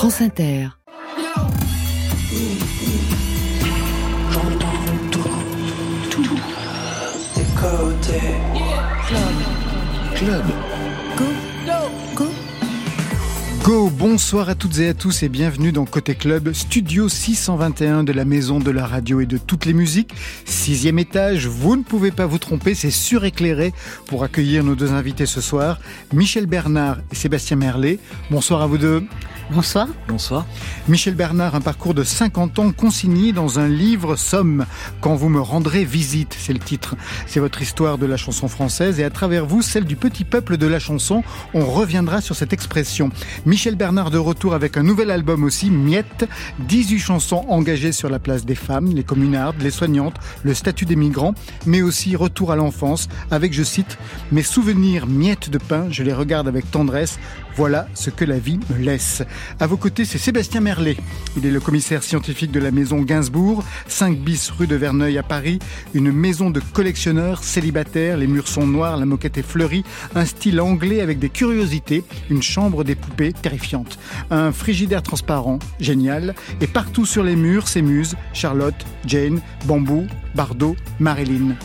[0.00, 0.68] France Inter.
[7.54, 9.26] Club.
[10.14, 10.44] Club.
[11.18, 11.24] Go.
[12.16, 12.24] Go.
[13.62, 13.90] Go.
[13.90, 18.24] Bonsoir à toutes et à tous et bienvenue dans Côté Club, studio 621 de la
[18.24, 20.14] maison de la radio et de toutes les musiques.
[20.46, 23.74] Sixième étage, vous ne pouvez pas vous tromper, c'est suréclairé
[24.06, 25.78] pour accueillir nos deux invités ce soir,
[26.14, 27.98] Michel Bernard et Sébastien Merlet.
[28.30, 29.06] Bonsoir à vous deux.
[29.52, 29.88] Bonsoir.
[30.06, 30.46] Bonsoir.
[30.86, 34.64] Michel Bernard, un parcours de 50 ans consigné dans un livre Somme,
[35.00, 36.94] quand vous me rendrez visite, c'est le titre.
[37.26, 40.56] C'est votre histoire de la chanson française et à travers vous, celle du petit peuple
[40.56, 41.24] de la chanson.
[41.52, 43.10] On reviendra sur cette expression.
[43.44, 46.28] Michel Bernard de retour avec un nouvel album aussi, Miette,
[46.60, 50.96] 18 chansons engagées sur la place des femmes, les communardes, les soignantes, le statut des
[50.96, 51.34] migrants,
[51.66, 53.98] mais aussi retour à l'enfance avec, je cite,
[54.30, 57.18] mes souvenirs miettes de pain, je les regarde avec tendresse,
[57.56, 59.22] voilà ce que la vie me laisse.
[59.58, 60.96] À vos côtés, c'est Sébastien Merlet.
[61.36, 65.22] Il est le commissaire scientifique de la maison Gainsbourg, 5 bis rue de Verneuil à
[65.22, 65.58] Paris,
[65.94, 69.84] une maison de collectionneurs célibataires, les murs sont noirs, la moquette est fleurie,
[70.14, 73.98] un style anglais avec des curiosités, une chambre des poupées terrifiante,
[74.30, 80.76] un frigidaire transparent, génial, et partout sur les murs, ces muses, Charlotte, Jane, Bambou, Bardot,
[80.98, 81.56] Marilyn.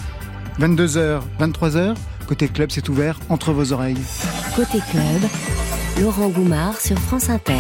[0.59, 1.95] 22h, 23h,
[2.26, 4.02] côté club c'est ouvert entre vos oreilles.
[4.56, 5.30] Côté club,
[6.02, 7.54] Laurent Goumard sur France Inter.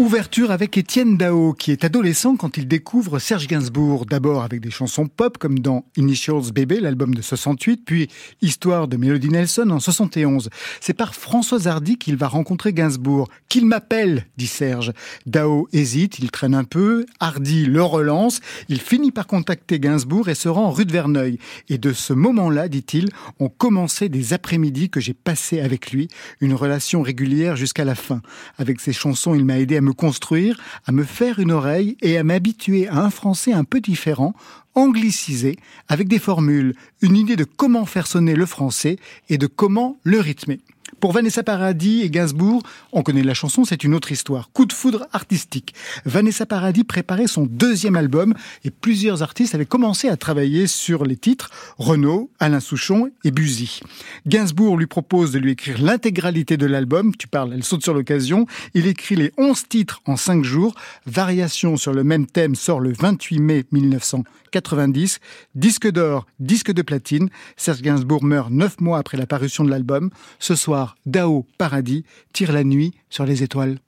[0.00, 4.70] Ouverture avec Étienne Dao, qui est adolescent quand il découvre Serge Gainsbourg, d'abord avec des
[4.70, 8.08] chansons pop comme dans Initials Baby, l'album de 68, puis
[8.40, 10.48] Histoire de Melody Nelson en 71.
[10.80, 13.28] C'est par François Hardy qu'il va rencontrer Gainsbourg.
[13.50, 14.94] Qu'il m'appelle, dit Serge.
[15.26, 18.40] Dao hésite, il traîne un peu, Hardy le relance,
[18.70, 21.38] il finit par contacter Gainsbourg et se rend rue de Verneuil.
[21.68, 26.08] Et de ce moment-là, dit-il, ont commencé des après-midi que j'ai passé avec lui,
[26.40, 28.22] une relation régulière jusqu'à la fin.
[28.56, 32.18] Avec ses chansons, il m'a aidé à me construire, à me faire une oreille et
[32.18, 34.34] à m'habituer à un français un peu différent,
[34.74, 35.56] anglicisé,
[35.88, 38.98] avec des formules, une idée de comment faire sonner le français
[39.28, 40.60] et de comment le rythmer.
[40.98, 42.62] Pour Vanessa Paradis et Gainsbourg,
[42.92, 44.50] on connaît la chanson, c'est une autre histoire.
[44.52, 45.74] Coup de foudre artistique.
[46.04, 48.34] Vanessa Paradis préparait son deuxième album
[48.64, 53.80] et plusieurs artistes avaient commencé à travailler sur les titres Renaud, Alain Souchon et Buzy.
[54.26, 57.14] Gainsbourg lui propose de lui écrire l'intégralité de l'album.
[57.16, 58.46] Tu parles, elle saute sur l'occasion.
[58.74, 60.74] Il écrit les 11 titres en 5 jours.
[61.06, 65.20] Variation sur le même thème sort le 28 mai 1990.
[65.54, 67.28] Disque d'or, disque de platine.
[67.56, 70.10] Serge Gainsbourg meurt 9 mois après la parution de l'album.
[70.38, 73.78] Ce soir, Dao Paradis tire la nuit sur les étoiles.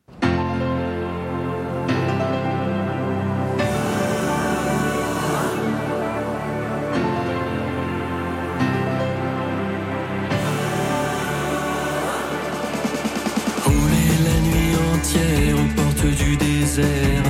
[14.25, 17.25] La nuit entière aux portes du désert,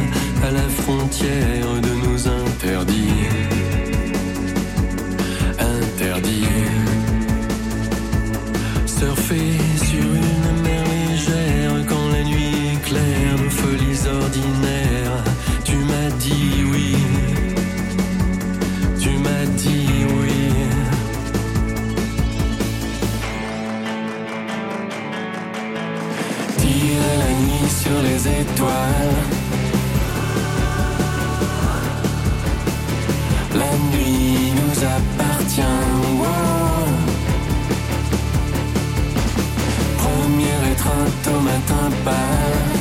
[0.44, 1.51] à la frontière
[26.72, 29.19] Tire la nuit sur les étoiles.
[33.55, 35.61] La nuit nous appartient.
[36.21, 36.88] wow.
[39.99, 42.72] Première étreinte au matin pâle.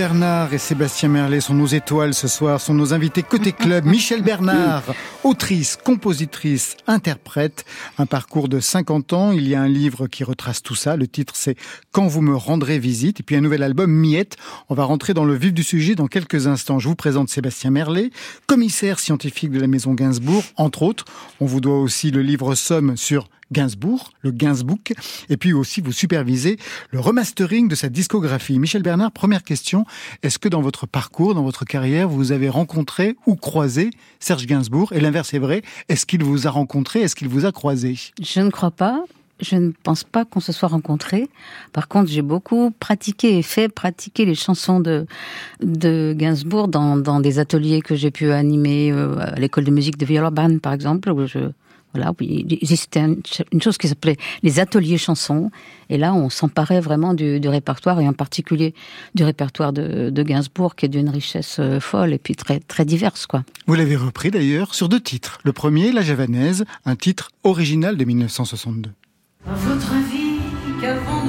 [0.00, 3.84] Bernard et Sébastien Merlet sont nos étoiles ce soir, sont nos invités côté club.
[3.84, 4.82] Michel Bernard,
[5.24, 7.66] autrice, compositrice, interprète,
[7.98, 9.32] un parcours de 50 ans.
[9.32, 10.96] Il y a un livre qui retrace tout ça.
[10.96, 11.54] Le titre c'est
[11.92, 13.20] Quand vous me rendrez visite.
[13.20, 14.38] Et puis un nouvel album, Miette.
[14.70, 16.78] On va rentrer dans le vif du sujet dans quelques instants.
[16.78, 18.08] Je vous présente Sébastien Merlet,
[18.46, 21.04] commissaire scientifique de la maison Gainsbourg, entre autres.
[21.40, 24.92] On vous doit aussi le livre Somme sur Gainsbourg, le Gainsbook,
[25.28, 26.58] et puis aussi vous supervisez
[26.90, 28.58] le remastering de sa discographie.
[28.58, 29.84] Michel Bernard, première question,
[30.22, 34.92] est-ce que dans votre parcours, dans votre carrière, vous avez rencontré ou croisé Serge Gainsbourg?
[34.92, 37.96] Et l'inverse est vrai, est-ce qu'il vous a rencontré, est-ce qu'il vous a croisé?
[38.20, 39.04] Je ne crois pas.
[39.42, 41.30] Je ne pense pas qu'on se soit rencontrés.
[41.72, 45.06] Par contre, j'ai beaucoup pratiqué et fait pratiquer les chansons de,
[45.62, 49.96] de Gainsbourg dans, dans des ateliers que j'ai pu animer euh, à l'école de musique
[49.96, 51.38] de Villeurbanne, par exemple, où je
[51.94, 53.00] voilà, il existait
[53.52, 55.50] une chose qui s'appelait les ateliers chansons.
[55.88, 58.74] Et là, on s'emparait vraiment du, répertoire, et en particulier
[59.14, 63.26] du répertoire de, Gainsbourg, qui est d'une richesse euh, folle et puis très, très diverse.
[63.26, 63.42] Quoi.
[63.66, 65.38] Vous l'avez repris d'ailleurs sur deux titres.
[65.44, 68.90] Le premier, La Javanaise, un titre original de 1962.
[69.46, 71.19] À votre avis,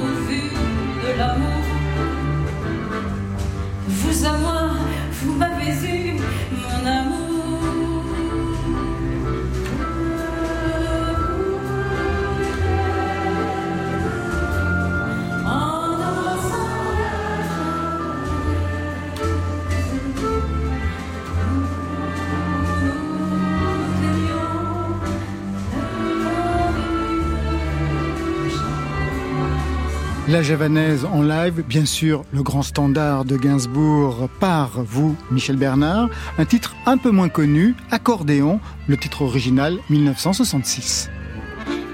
[30.32, 36.08] La javanaise en live, bien sûr, le grand standard de Gainsbourg par vous, Michel Bernard.
[36.38, 38.58] Un titre un peu moins connu, Accordéon,
[38.88, 41.10] le titre original 1966.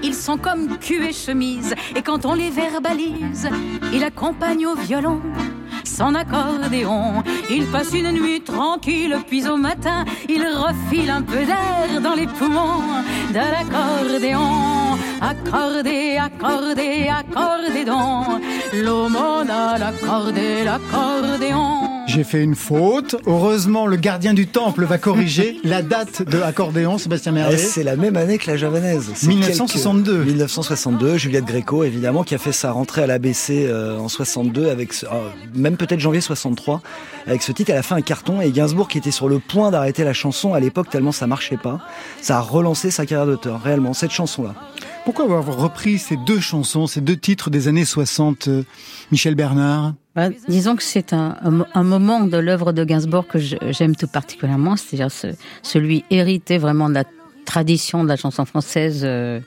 [0.03, 3.49] Ils sont comme cul et chemise, et quand on les verbalise,
[3.91, 5.21] il accompagne au violon
[5.83, 7.23] son accordéon.
[7.49, 12.27] Il passe une nuit tranquille, puis au matin, il refile un peu d'air dans les
[12.27, 14.97] poumons de l'accordéon.
[15.21, 18.41] Accordé, accordé, accordé donc,
[18.73, 21.89] l'aumône à l'accordé, l'accordéon.
[22.09, 23.15] J'ai fait une faute.
[23.27, 27.57] Heureusement, le gardien du temple va corriger la date de accordéon, Sébastien Merlet.
[27.57, 29.11] C'est la même année que la javanaise.
[29.27, 30.23] 1962.
[30.23, 31.17] 1962.
[31.17, 35.29] Juliette Gréco, évidemment, qui a fait sa rentrée à l'ABC euh, en 62 avec, euh,
[35.69, 36.81] même peut-être janvier 63,
[37.27, 37.71] avec ce titre.
[37.71, 40.53] Elle a fait un carton et Gainsbourg, qui était sur le point d'arrêter la chanson
[40.53, 41.79] à l'époque tellement ça marchait pas,
[42.21, 44.55] ça a relancé sa carrière d'auteur, réellement, cette chanson-là.
[45.05, 48.63] Pourquoi avoir repris ces deux chansons, ces deux titres des années 60, euh,
[49.11, 49.93] Michel Bernard?
[50.15, 51.37] Bah, disons que c'est un,
[51.73, 55.27] un, moment de l'œuvre de Gainsbourg que j'aime tout particulièrement, c'est-à-dire ce,
[55.61, 57.05] celui hérité vraiment de la
[57.45, 59.01] tradition de la chanson française.
[59.03, 59.39] Euh,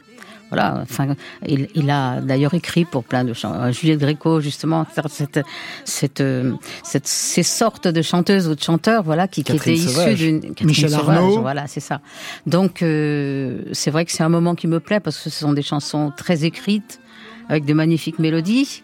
[0.52, 1.14] voilà, enfin,
[1.46, 3.72] il, il a d'ailleurs écrit pour plein de chanteurs.
[3.72, 5.40] Juliette Gréco, justement, cette,
[5.86, 6.52] cette, euh,
[6.84, 10.92] cette, ces sortes de chanteuses ou de chanteurs, voilà, qui, qui étaient issus d'une Michel
[10.92, 11.40] Arnaud.
[11.40, 12.02] Voilà, c'est ça.
[12.46, 15.54] Donc, euh, c'est vrai que c'est un moment qui me plaît parce que ce sont
[15.54, 17.00] des chansons très écrites
[17.48, 18.82] avec de magnifiques mélodies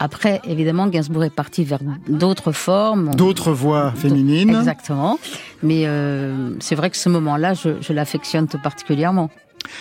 [0.00, 3.14] après, évidemment, Gainsbourg est parti vers d'autres formes.
[3.14, 4.50] D'autres voix féminines.
[4.50, 5.18] Exactement.
[5.62, 9.30] Mais euh, c'est vrai que ce moment-là, je, je l'affectionne tout particulièrement.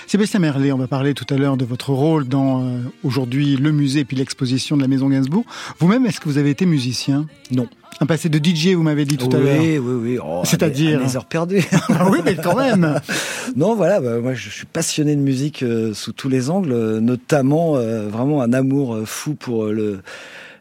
[0.07, 3.71] Sébastien Merlet, on va parler tout à l'heure de votre rôle dans euh, aujourd'hui le
[3.71, 5.45] musée puis l'exposition de la Maison Gainsbourg.
[5.79, 7.25] Vous-même, est-ce que vous avez été musicien?
[7.51, 7.67] Non.
[7.99, 9.59] Un passé de DJ, vous m'avez dit tout à l'heure.
[9.59, 10.19] Oui, oui, oui.
[10.23, 11.63] Oh, C'est-à-dire les heures perdues.
[11.89, 12.99] ah oui, mais quand même.
[13.55, 13.99] non, voilà.
[14.01, 18.41] Bah, moi, je suis passionné de musique euh, sous tous les angles, notamment euh, vraiment
[18.41, 20.01] un amour fou pour le.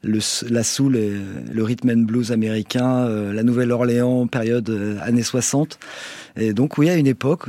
[0.04, 0.18] Le,
[0.50, 1.12] la soul, et
[1.52, 5.78] le rhythm and blues américain, la Nouvelle-Orléans, période années 60.
[6.34, 7.48] Et donc, oui, à une époque,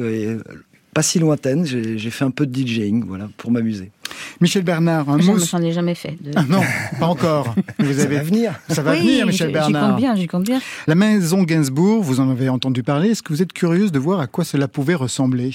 [0.93, 1.65] pas si lointaine.
[1.65, 3.91] J'ai fait un peu de DJing, voilà, pour m'amuser.
[4.41, 5.49] Michel Bernard, un mousse.
[5.49, 6.17] j'en ai jamais fait.
[6.21, 6.61] de- Ah non,
[6.99, 7.55] pas encore.
[7.79, 8.59] Vous Ça avez va venir.
[8.69, 9.95] Ça va Oui, venir, Michel j'y- J'y compte Bernard.
[9.97, 10.61] bien, j'y compte bien.
[10.87, 13.09] La maison Gainsbourg, vous en avez entendu parler.
[13.09, 15.51] Est-ce que vous êtes curieuse de voir à quoi cela pouvait ressembler?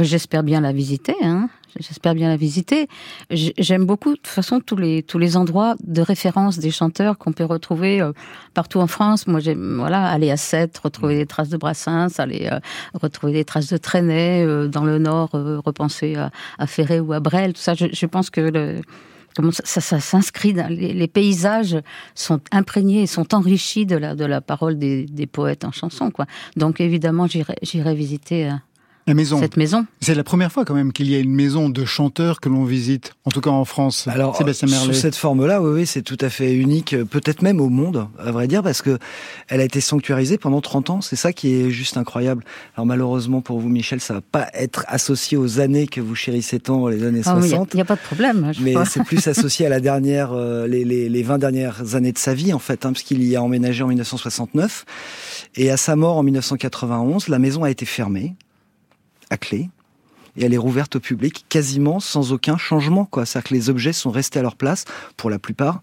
[0.00, 1.14] J'espère bien la visiter.
[1.22, 1.48] Hein.
[1.78, 2.88] J'espère bien la visiter.
[3.30, 7.32] J'aime beaucoup, de toute façon, tous les tous les endroits de référence des chanteurs qu'on
[7.32, 8.12] peut retrouver euh,
[8.54, 9.26] partout en France.
[9.26, 12.60] Moi, j'aime voilà aller à Sète, retrouver des traces de Brassens, aller euh,
[12.94, 17.12] retrouver des traces de Trenet euh, dans le Nord, euh, repenser à, à Ferré ou
[17.12, 17.52] à Brel.
[17.52, 18.80] Tout ça, je, pense que le
[19.64, 21.76] ça, ça, s'inscrit dans les, paysages
[22.14, 26.26] sont imprégnés sont enrichis de la de la parole des, des poètes en chanson quoi.
[26.56, 28.54] Donc évidemment j'irai j'irai visiter euh,
[29.06, 29.38] La maison.
[29.38, 29.86] cette maison.
[30.00, 32.64] C'est la première fois quand même qu'il y a une maison de chanteurs que l'on
[32.64, 34.08] visite, en tout cas en France.
[34.08, 37.60] Alors, Sébastien sous cette forme-là, oui, oui, c'est tout à fait unique, euh, peut-être même
[37.60, 38.98] au monde, à vrai dire, parce que
[39.48, 41.00] elle a été sanctuarisée pendant 30 ans.
[41.00, 42.44] C'est ça qui est juste incroyable.
[42.74, 46.58] Alors malheureusement pour vous, Michel, ça va pas être associé aux années que vous chérissez
[46.58, 47.74] tant, les années Ah oui, Il 60.
[47.74, 48.52] n'y a, pas de problème.
[48.56, 52.12] je Mais c'est plus associé à la dernière, euh, les, les, les 20 dernières années
[52.12, 54.84] de sa vie, en fait, hein, puisqu'il y a emménagé en 1969.
[55.54, 58.34] Et à sa mort en 1991, la maison a été fermée,
[59.30, 59.68] à clé,
[60.36, 63.24] et elle est rouverte au public quasiment sans aucun changement, quoi.
[63.26, 64.84] C'est-à-dire que les objets sont restés à leur place,
[65.16, 65.82] pour la plupart.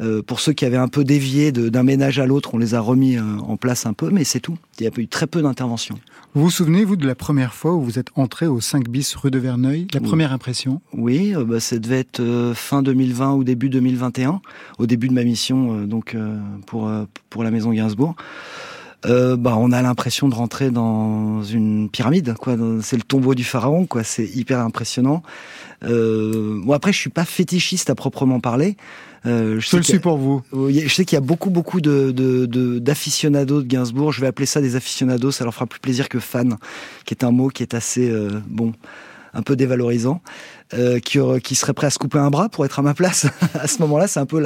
[0.00, 2.80] Euh, pour ceux qui avaient un peu dévié d'un ménage à l'autre, on les a
[2.80, 4.56] remis euh, en place un peu, mais c'est tout.
[4.78, 5.98] Il y a eu très peu d'interventions.
[6.34, 9.16] Vous vous souvenez, vous, de la première fois où vous êtes entré au 5 bis
[9.16, 9.88] rue de Verneuil?
[9.92, 10.06] La Oui.
[10.06, 10.80] première impression?
[10.92, 14.40] Oui, euh, bah, ça devait être fin 2020 ou début 2021,
[14.78, 16.16] au début de ma mission donc
[16.66, 16.88] pour
[17.28, 18.14] pour la maison Gainsbourg.
[19.06, 22.56] Euh, bah, on a l'impression de rentrer dans une pyramide, quoi.
[22.82, 24.02] C'est le tombeau du pharaon, quoi.
[24.02, 25.22] C'est hyper impressionnant.
[25.84, 28.76] Euh, bon, après, je suis pas fétichiste à proprement parler.
[29.26, 30.42] Euh, je Je sais le a- suis pour vous.
[30.52, 34.12] oui, Je sais qu'il y a beaucoup, beaucoup de, de, de- d'aficionados de Gainsbourg.
[34.12, 35.30] Je vais appeler ça des aficionados.
[35.30, 36.56] Ça leur fera plus plaisir que fan,
[37.04, 38.72] qui est un mot qui est assez, euh, bon,
[39.34, 40.22] un peu dévalorisant,
[40.74, 43.26] euh, qui, serait prêt à se couper un bras pour être à ma place.
[43.54, 44.42] à ce moment-là, c'est un peu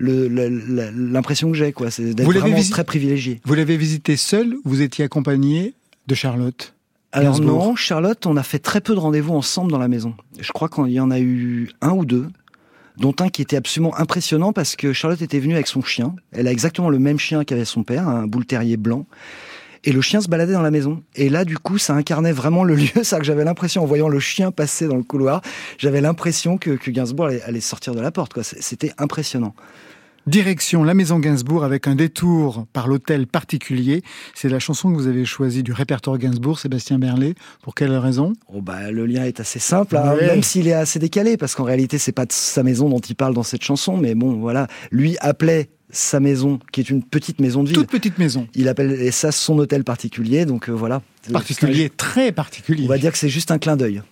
[0.00, 1.90] l'impression que j'ai, quoi.
[1.90, 3.40] C'est d'être vraiment très privilégié.
[3.44, 5.74] Vous l'avez visité seul ou vous étiez accompagné
[6.06, 6.74] de Charlotte
[7.12, 7.64] Alors Gainsbourg.
[7.66, 10.14] non, Charlotte, on a fait très peu de rendez-vous ensemble dans la maison.
[10.40, 12.28] Je crois qu'il y en a eu un ou deux,
[12.96, 16.14] dont un qui était absolument impressionnant parce que Charlotte était venue avec son chien.
[16.32, 19.06] Elle a exactement le même chien qu'avait son père, un boule terrier blanc.
[19.84, 21.02] Et le chien se baladait dans la maison.
[21.14, 22.88] Et là, du coup, ça incarnait vraiment le lieu.
[23.02, 25.40] C'est que j'avais l'impression, en voyant le chien passer dans le couloir,
[25.78, 28.40] j'avais l'impression que, que Gainsbourg allait, allait sortir de la porte.
[28.42, 29.54] C'était impressionnant.
[30.26, 34.02] Direction la maison Gainsbourg avec un détour par l'hôtel particulier.
[34.34, 37.34] C'est la chanson que vous avez choisie du répertoire Gainsbourg, Sébastien Berlet.
[37.62, 38.34] Pour quelle raison?
[38.52, 40.26] Oh bah, le lien est assez simple, hein, Ouais.
[40.26, 43.14] même s'il est assez décalé, parce qu'en réalité, c'est pas de sa maison dont il
[43.14, 47.40] parle dans cette chanson, mais bon, voilà, lui appelait sa maison, qui est une petite
[47.40, 47.78] maison de ville.
[47.78, 48.46] Toute petite maison.
[48.54, 51.02] Il appelle ça son hôtel particulier, donc euh, voilà.
[51.32, 52.84] Particulier, très particulier.
[52.84, 54.02] On va dire que c'est juste un clin d'œil.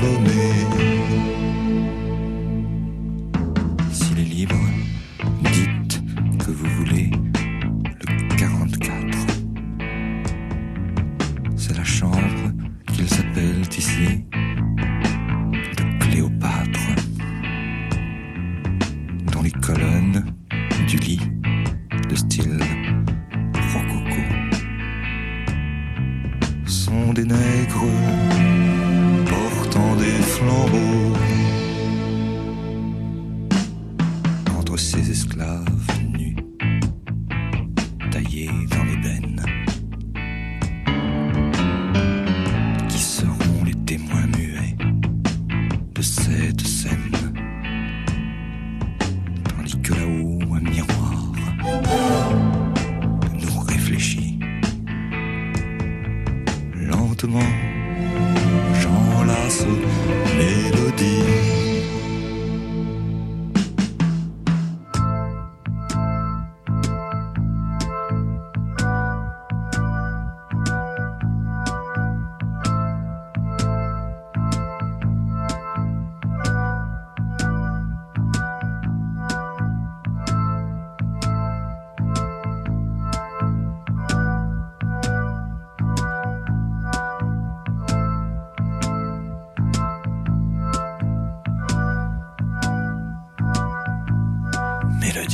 [0.00, 0.29] Salomé.
[0.29, 0.29] S'il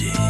[0.04, 0.25] un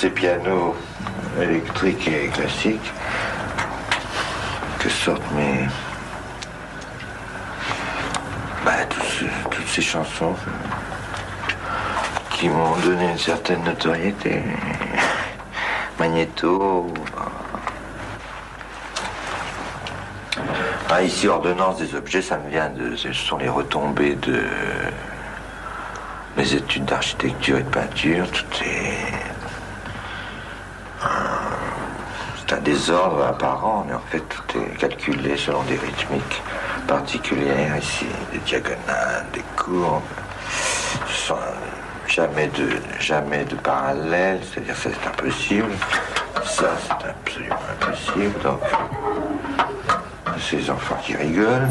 [0.00, 0.76] ces pianos
[1.40, 2.92] électriques et classiques
[4.78, 5.66] que sortent mes.
[8.64, 8.84] Bah,
[9.50, 10.36] toutes ces chansons
[12.30, 14.40] qui m'ont donné une certaine notoriété.
[15.98, 16.92] Magnéto,
[20.90, 22.96] Ah, ici, ordonnance des objets, ça me vient de.
[22.96, 24.42] Ce sont les retombées de
[26.36, 28.30] mes études d'architecture et de peinture.
[28.30, 29.28] Tout est.
[32.38, 36.42] C'est un désordre apparent, mais en fait, tout est calculé selon des rythmiques
[36.86, 37.78] particulières.
[37.78, 40.02] Ici, des diagonales, des courbes.
[42.06, 42.68] jamais de,
[43.00, 45.72] jamais de parallèle, c'est-à-dire ça c'est impossible.
[46.44, 48.34] Ça c'est absolument impossible.
[48.42, 48.60] Donc
[50.38, 51.68] ces enfants qui rigolent.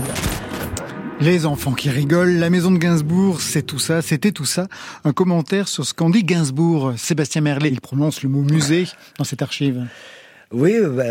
[1.19, 4.67] Les enfants qui rigolent, la maison de Gainsbourg, c'est tout ça, c'était tout ça.
[5.03, 6.93] Un commentaire sur ce qu'en dit Gainsbourg.
[6.97, 9.87] Sébastien Merlet, il prononce le mot musée dans cette archive.
[10.53, 11.03] Oui, bah,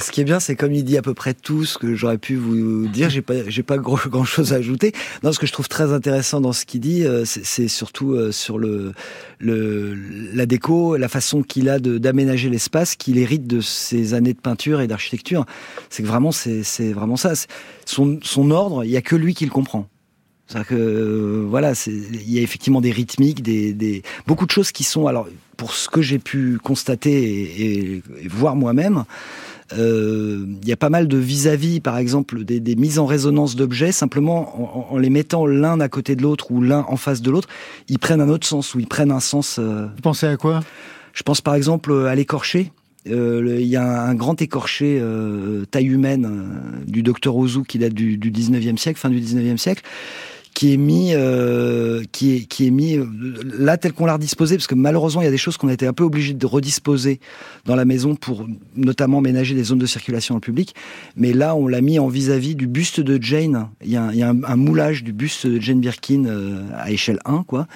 [0.00, 2.18] ce qui est bien, c'est comme il dit à peu près tout ce que j'aurais
[2.18, 3.10] pu vous dire.
[3.10, 4.92] J'ai pas, j'ai pas grand, chose à ajouter.
[5.24, 8.30] Non, ce que je trouve très intéressant dans ce qu'il dit, euh, c'est surtout euh,
[8.30, 8.92] sur le,
[9.40, 9.94] le,
[10.32, 14.80] la déco, la façon qu'il a d'aménager l'espace, qu'il hérite de ses années de peinture
[14.80, 15.44] et d'architecture.
[15.90, 17.32] C'est que vraiment, c'est vraiment ça.
[17.86, 19.88] Son, son ordre, il y a que lui qui le comprend.
[20.46, 24.72] C'est-à-dire que euh, voilà, il y a effectivement des rythmiques, des, des, beaucoup de choses
[24.72, 29.04] qui sont alors pour ce que j'ai pu constater et, et, voir moi-même.
[29.72, 33.56] Euh, il y a pas mal de vis-à-vis, par exemple, des, des, mises en résonance
[33.56, 37.22] d'objets, simplement en, en, les mettant l'un à côté de l'autre ou l'un en face
[37.22, 37.48] de l'autre,
[37.88, 39.58] ils prennent un autre sens ou ils prennent un sens.
[39.58, 39.86] Euh...
[39.86, 40.60] Vous pensez à quoi?
[41.14, 42.72] Je pense par exemple à l'écorché.
[43.08, 47.78] Euh, il y a un grand écorché euh, taille humaine euh, du docteur Ozu qui
[47.78, 49.82] date du, du 19e siècle, fin du 19e siècle,
[50.54, 53.06] qui est mis, euh, qui est qui est mis euh,
[53.58, 55.72] là tel qu'on l'a redisposé, parce que malheureusement il y a des choses qu'on a
[55.72, 57.18] été un peu obligé de redisposer
[57.64, 60.74] dans la maison pour notamment ménager des zones de circulation en public.
[61.16, 63.68] Mais là on l'a mis en vis-à-vis du buste de Jane.
[63.82, 66.62] Il y a, il y a un, un, moulage du buste de Jane Birkin euh,
[66.76, 67.66] à échelle 1, quoi.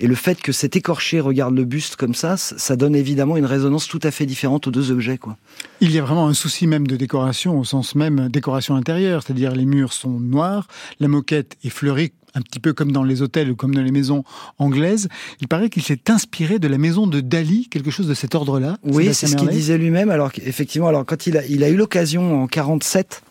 [0.00, 3.44] Et le fait que cet écorché regarde le buste comme ça, ça donne évidemment une
[3.44, 5.36] résonance tout à fait différente aux deux objets, quoi.
[5.80, 9.52] Il y a vraiment un souci même de décoration au sens même décoration intérieure, c'est-à-dire
[9.52, 10.66] les murs sont noirs,
[10.98, 13.90] la moquette est fleurie un petit peu comme dans les hôtels ou comme dans les
[13.90, 14.24] maisons
[14.58, 15.08] anglaises.
[15.40, 18.78] Il paraît qu'il s'est inspiré de la maison de Dali, quelque chose de cet ordre-là.
[18.82, 20.10] Oui, c'est ce qu'il disait lui-même.
[20.10, 23.22] Alors effectivement, alors quand il a, il a eu l'occasion en 47,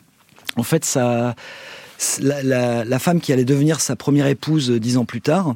[0.57, 1.35] en fait, ça,
[2.19, 5.55] la, la, la, femme qui allait devenir sa première épouse dix ans plus tard,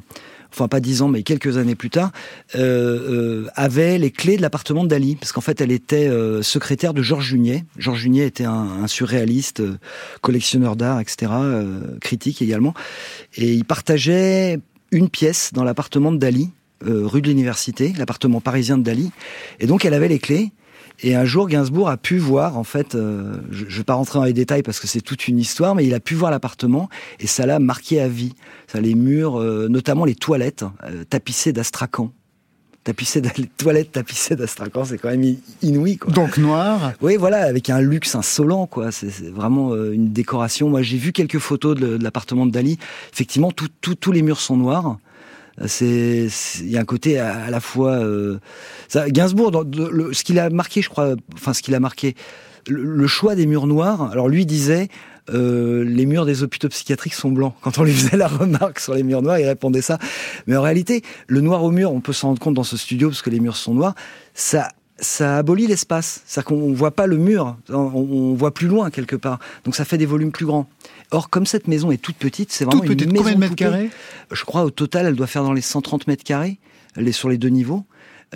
[0.56, 2.12] enfin pas dix ans, mais quelques années plus tard,
[2.54, 6.42] euh, euh, avait les clés de l'appartement de Dali, parce qu'en fait, elle était euh,
[6.42, 7.64] secrétaire de Georges Junier.
[7.76, 9.76] Georges Junier était un, un surréaliste, euh,
[10.22, 12.72] collectionneur d'art, etc., euh, critique également,
[13.36, 14.58] et il partageait
[14.92, 16.50] une pièce dans l'appartement de Dali,
[16.82, 19.10] rue de l'Université, l'appartement parisien de Dali,
[19.60, 20.52] et donc elle avait les clés.
[21.02, 24.18] Et un jour, Gainsbourg a pu voir, en fait, euh, je ne vais pas rentrer
[24.18, 26.88] dans les détails parce que c'est toute une histoire, mais il a pu voir l'appartement
[27.20, 28.34] et ça l'a marqué à vie.
[28.66, 31.52] Ça, les murs, euh, notamment les toilettes, euh, tapissées
[33.36, 35.98] les toilettes tapissées d'astracan, c'est quand même inouï.
[35.98, 36.12] Quoi.
[36.12, 36.92] Donc noir.
[37.02, 38.92] Oui, voilà, avec un luxe insolent, quoi.
[38.92, 40.68] C'est vraiment une décoration.
[40.70, 42.78] Moi, j'ai vu quelques photos de, de l'appartement de Dali.
[43.12, 44.98] Effectivement, tous les murs sont noirs.
[45.66, 46.28] C'est,
[46.60, 47.92] il y a un côté à, la fois.
[47.92, 48.38] Euh,
[48.88, 52.14] ça, Gainsbourg, dans, le, ce qu'il a marqué, je crois, enfin ce qu'il a marqué,
[52.68, 54.10] le, choix des murs noirs.
[54.10, 54.88] Alors lui disait.
[55.28, 57.52] Euh, les murs des hôpitaux psychiatriques sont blancs.
[57.60, 59.98] Quand on lui faisait la remarque sur les murs noirs, il répondait ça.
[60.46, 63.08] Mais en réalité, le noir au mur, on peut s'en rendre compte dans ce studio
[63.08, 63.96] parce que les murs sont noirs.
[64.34, 66.22] Ça ça abolit l'espace.
[66.26, 69.38] C'est-à-dire qu'on ne voit pas le mur, on, voit plus loin quelque part.
[69.64, 70.68] Donc ça fait des volumes plus grands.
[71.10, 73.90] Or, comme cette maison est toute petite, c'est vraiment une maison Combien de mètres carrés?
[74.32, 76.58] Je crois au total, elle doit faire dans les 130 mètres carrés,
[76.96, 77.84] elle est sur les deux niveaux.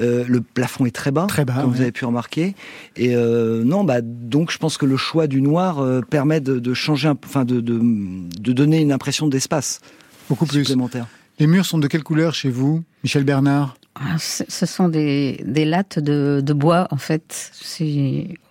[0.00, 2.54] Euh, le plafond est très bas, très bas comme vous avez pu remarquer.
[2.96, 6.74] Et euh, non, bah donc je pense que le choix du noir euh, permet de,
[6.74, 9.80] changer, un, enfin de, de, de donner une impression d'espace
[10.28, 11.06] beaucoup plus supplémentaire.
[11.40, 13.76] Les murs sont de quelle couleur chez vous, Michel Bernard?
[13.96, 17.50] Ah, ce sont des, des lattes de, de, bois, en fait.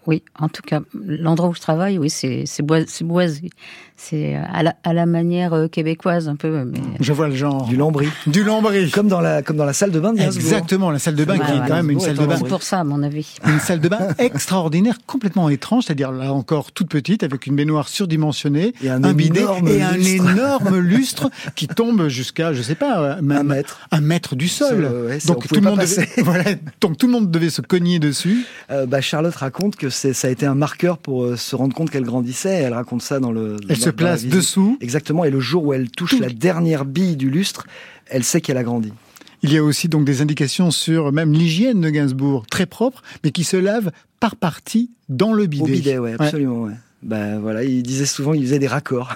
[0.09, 3.51] Oui, en tout cas, l'endroit où je travaille, oui, c'est boisé.
[3.95, 6.63] C'est à la, à la, manière euh, québécoise un peu.
[6.63, 6.79] Mais...
[6.99, 7.67] Je vois le genre.
[7.67, 8.07] Du lambris.
[8.25, 8.89] Du lambris.
[8.89, 11.37] Comme dans la, comme dans la salle de bain de Exactement, la salle de bain
[11.37, 12.37] qui est quand même une salle de bain.
[12.37, 13.35] C'est pour ça, à mon avis.
[13.45, 17.87] Une salle de bain extraordinaire, complètement étrange, c'est-à-dire là encore toute petite, avec une baignoire
[17.87, 23.37] surdimensionnée, et un, bidet et un énorme lustre qui tombe jusqu'à, je sais pas, même
[23.37, 23.81] un mètre.
[23.91, 24.89] Un mètre du sol.
[25.27, 26.45] donc, tout le monde devait, voilà,
[26.81, 28.45] donc tout le monde devait se cogner dessus.
[28.71, 31.89] Euh, bah, Charlotte raconte que ça a été un marqueur pour euh, se rendre compte
[31.89, 32.55] qu'elle grandissait.
[32.55, 34.77] Elle raconte ça dans le se place dessous.
[34.81, 37.67] Exactement, et le jour où elle touche la dernière bille du lustre,
[38.07, 38.93] elle sait qu'elle a grandi.
[39.41, 43.31] Il y a aussi donc des indications sur même l'hygiène de Gainsbourg, très propre, mais
[43.31, 45.63] qui se lave par partie dans le bidet.
[45.63, 46.73] Au bidet, ouais, absolument, ouais.
[47.01, 49.15] Ben voilà, il disait souvent qu'il faisait des raccords.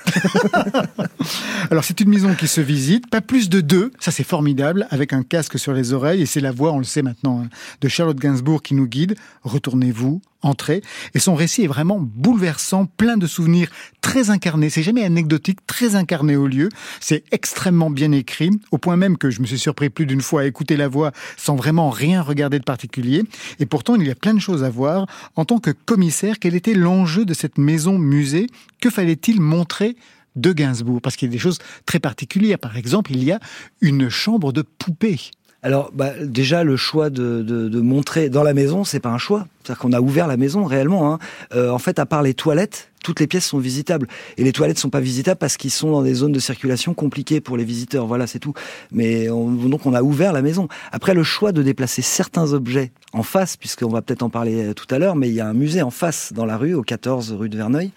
[1.69, 5.11] Alors c'est une maison qui se visite, pas plus de deux, ça c'est formidable, avec
[5.11, 7.49] un casque sur les oreilles, et c'est la voix, on le sait maintenant, hein,
[7.81, 9.15] de Charlotte Gainsbourg qui nous guide.
[9.43, 10.81] Retournez-vous, entrez.
[11.13, 13.69] Et son récit est vraiment bouleversant, plein de souvenirs
[14.01, 14.69] très incarnés.
[14.69, 16.69] C'est jamais anecdotique, très incarné au lieu.
[16.99, 20.41] C'est extrêmement bien écrit, au point même que je me suis surpris plus d'une fois
[20.41, 23.23] à écouter la voix sans vraiment rien regarder de particulier.
[23.59, 25.07] Et pourtant, il y a plein de choses à voir.
[25.35, 28.47] En tant que commissaire, quel était l'enjeu de cette maison musée?
[28.81, 29.95] Que fallait-il montrer
[30.35, 31.01] de Gainsbourg?
[31.01, 32.59] Parce qu'il y a des choses très particulières.
[32.59, 33.39] Par exemple, il y a
[33.81, 35.19] une chambre de poupée.
[35.63, 39.17] Alors, bah, déjà, le choix de, de, de montrer dans la maison, c'est pas un
[39.17, 39.47] choix.
[39.63, 41.13] C'est-à-dire qu'on a ouvert la maison réellement.
[41.13, 41.19] Hein.
[41.55, 44.07] Euh, en fait, à part les toilettes, toutes les pièces sont visitables.
[44.37, 47.41] Et les toilettes sont pas visitables parce qu'ils sont dans des zones de circulation compliquées
[47.41, 48.07] pour les visiteurs.
[48.07, 48.53] Voilà, c'est tout.
[48.91, 50.67] Mais donc on a ouvert la maison.
[50.91, 54.73] Après, le choix de déplacer certains objets en face, puisqu'on va peut-être en parler euh,
[54.73, 56.81] tout à l'heure, mais il y a un musée en face dans la rue, au
[56.81, 57.91] 14 rue de Verneuil.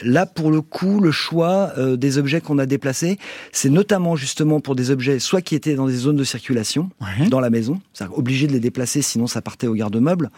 [0.00, 3.18] Là, pour le coup, le choix euh, des objets qu'on a déplacés,
[3.52, 6.90] c'est notamment justement pour des objets soit qui étaient dans des zones de circulation
[7.28, 10.30] dans la maison, c'est-à-dire obligé de les déplacer, sinon ça partait au garde-meuble,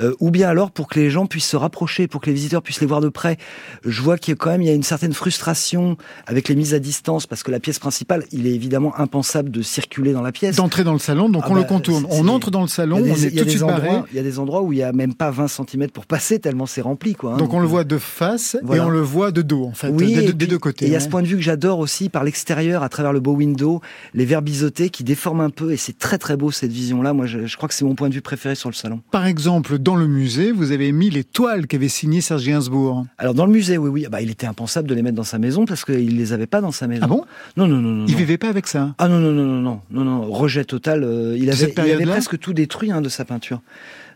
[0.00, 2.62] euh, ou bien alors pour que les gens puissent se rapprocher, pour que les visiteurs
[2.62, 3.38] puissent les voir de près
[3.84, 6.54] je vois qu'il y a quand même il y a une certaine frustration avec les
[6.54, 10.22] mises à distance parce que la pièce principale, il est évidemment impensable de circuler dans
[10.22, 10.56] la pièce.
[10.56, 12.06] D'entrer dans le salon, donc ah on le bah, contourne.
[12.10, 13.64] On entre dans le salon, on est tout de suite
[14.10, 16.38] Il y a des endroits où il y a même pas 20 cm pour passer
[16.38, 17.34] tellement c'est rempli quoi.
[17.34, 19.92] Hein, donc, on le voit de face et on le voit de dos en fait,
[19.92, 20.86] des, deux côtés.
[20.86, 23.12] Et il y a ce point de vue que j'adore aussi par l'extérieur à travers
[23.12, 23.80] le beau window,
[24.14, 27.12] les verres biseautés qui déforment un peu et c'est très très beau cette vision là.
[27.12, 29.00] Moi je, je crois que c'est mon point de vue préféré sur le salon.
[29.10, 33.04] Par exemple, dans le musée, vous avez mis les toiles qu'avait signées Serge Gainsbourg.
[33.18, 35.38] Alors dans le musée, oui oui, bah, il était impensable de les mettre dans sa
[35.38, 37.02] maison parce qu'il les avait pas dans sa maison.
[37.04, 37.24] Ah bon?
[37.56, 38.06] Non, non, non, non.
[38.06, 38.94] Il vivait pas avec ça?
[38.98, 40.32] Ah non, non, non, non, non, non, non.
[40.32, 41.04] Rejet total.
[41.04, 43.60] Euh, il, avait, il avait presque tout détruit hein, de sa peinture.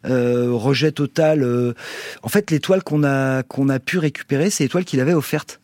[0.05, 1.43] Euh, rejet total.
[1.43, 1.75] Euh,
[2.23, 5.15] en fait, les toiles qu'on a qu'on a pu récupérer, c'est les toiles qu'il avait
[5.15, 5.61] offertes.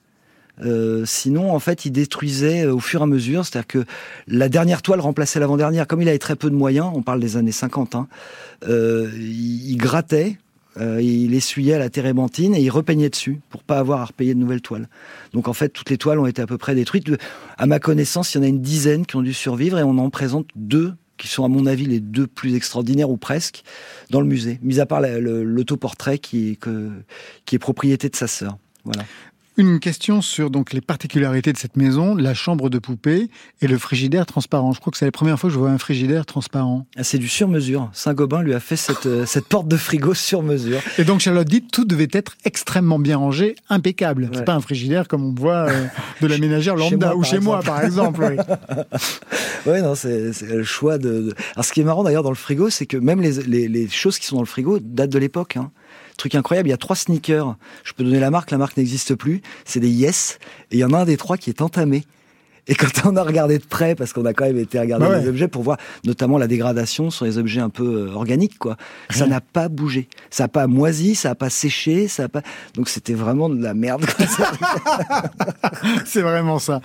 [0.61, 3.45] Euh, sinon, en fait, il détruisait au fur et à mesure.
[3.45, 3.85] C'est-à-dire que
[4.27, 5.87] la dernière toile remplaçait l'avant-dernière.
[5.87, 8.09] Comme il avait très peu de moyens, on parle des années 50, hein,
[8.69, 10.39] euh, il, il, grattait
[10.79, 14.35] euh, il essuyait à la térébenthine et il repeignait dessus pour pas avoir à repayer
[14.35, 14.89] de nouvelles toiles.
[15.33, 17.11] Donc en fait, toutes les toiles ont été à peu près détruites.
[17.59, 19.99] À ma connaissance, il y en a une dizaine qui ont dû survivre et on
[19.99, 23.63] en présente deux qui sont à mon avis les deux plus extraordinaires ou presque
[24.11, 26.59] dans le musée, mis à part l'autoportrait qui,
[27.45, 28.59] qui est propriété de sa sœur.
[28.85, 29.05] Voilà.
[29.59, 33.29] Une question sur donc les particularités de cette maison, la chambre de poupée
[33.61, 34.73] et le frigidaire transparent.
[34.73, 36.87] Je crois que c'est la première fois que je vois un frigidaire transparent.
[36.97, 37.91] Ah, c'est du sur-mesure.
[37.93, 40.81] Saint-Gobain lui a fait cette, euh, cette porte de frigo sur mesure.
[40.97, 44.31] Et donc Charlotte dit tout devait être extrêmement bien rangé, impeccable.
[44.33, 45.87] C'est pas un frigidaire comme on voit euh,
[46.23, 48.37] de la ménagère lambda ou chez moi par exemple.
[49.67, 52.71] Oui, non, c'est le choix de, Alors ce qui est marrant d'ailleurs dans le frigo,
[52.71, 55.59] c'est que même les, les, les, choses qui sont dans le frigo datent de l'époque.
[55.59, 55.71] Hein.
[56.17, 57.57] Truc incroyable, il y a trois sneakers.
[57.85, 59.43] Je peux donner la marque, la marque n'existe plus.
[59.65, 60.39] C'est des Yes.
[60.71, 62.05] Et il y en a un des trois qui est entamé.
[62.69, 65.19] Et quand on a regardé de près, parce qu'on a quand même été regarder Bah
[65.19, 68.77] les objets pour voir notamment la dégradation sur les objets un peu euh, organiques, quoi.
[69.11, 70.09] Ça n'a pas bougé.
[70.31, 72.43] Ça n'a pas moisi, ça n'a pas séché, ça a pas.
[72.75, 74.07] Donc c'était vraiment de la merde.
[76.05, 76.81] C'est vraiment ça.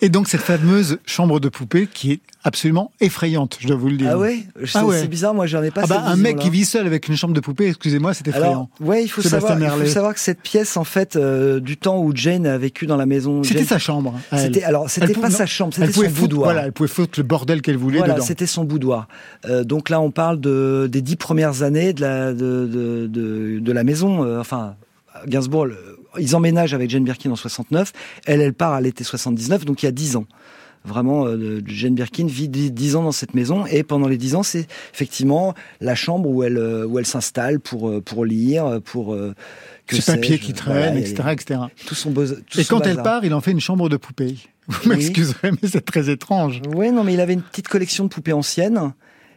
[0.00, 3.96] Et donc cette fameuse chambre de poupée qui est absolument effrayante, je dois vous le
[3.98, 4.10] dire.
[4.12, 4.98] ah ouais, c'est Ah ouais.
[5.00, 5.34] c'est bizarre.
[5.34, 5.82] Moi, j'en ai pas.
[5.84, 8.50] Ah bah, un mec qui vit seul avec une chambre de poupée, excusez-moi, c'est effrayant.
[8.80, 11.76] Alors, ouais, il faut savoir, il faut savoir que cette pièce, en fait, euh, du
[11.76, 13.42] temps où Jane a vécu dans la maison.
[13.42, 14.14] C'était Jane- sa chambre.
[14.36, 16.44] C'était alors, c'était pas sa chambre, c'était son foutre- boudoir.
[16.44, 18.24] Voilà, elle pouvait foutre le bordel qu'elle voulait Voilà, dedans.
[18.26, 19.08] c'était son boudoir.
[19.46, 23.58] Euh, donc là, on parle de, des dix premières années de la, de, de, de,
[23.60, 24.24] de la maison.
[24.24, 24.76] euh, enfin,
[25.26, 27.92] Gainsbourg, le- ils emménagent avec Jane Birkin en 69.
[28.26, 30.26] Elle, elle part à l'été 79, donc il y a dix ans.
[30.82, 34.42] Vraiment, euh, Jane Birkin vit dix ans dans cette maison et pendant les dix ans,
[34.42, 35.52] c'est effectivement
[35.82, 39.34] la chambre où elle euh, où elle s'installe pour euh, pour lire, pour euh,
[39.86, 41.60] que Ses papiers qui traînent, etc., etc.
[41.86, 43.98] Tout son beau, tout Et son quand elle part, il en fait une chambre de
[43.98, 44.36] poupée.
[44.70, 44.96] Vous Oui.
[44.96, 46.62] m'excuserez, mais c'est très étrange.
[46.74, 48.92] Ouais, non, mais il avait une petite collection de poupées anciennes.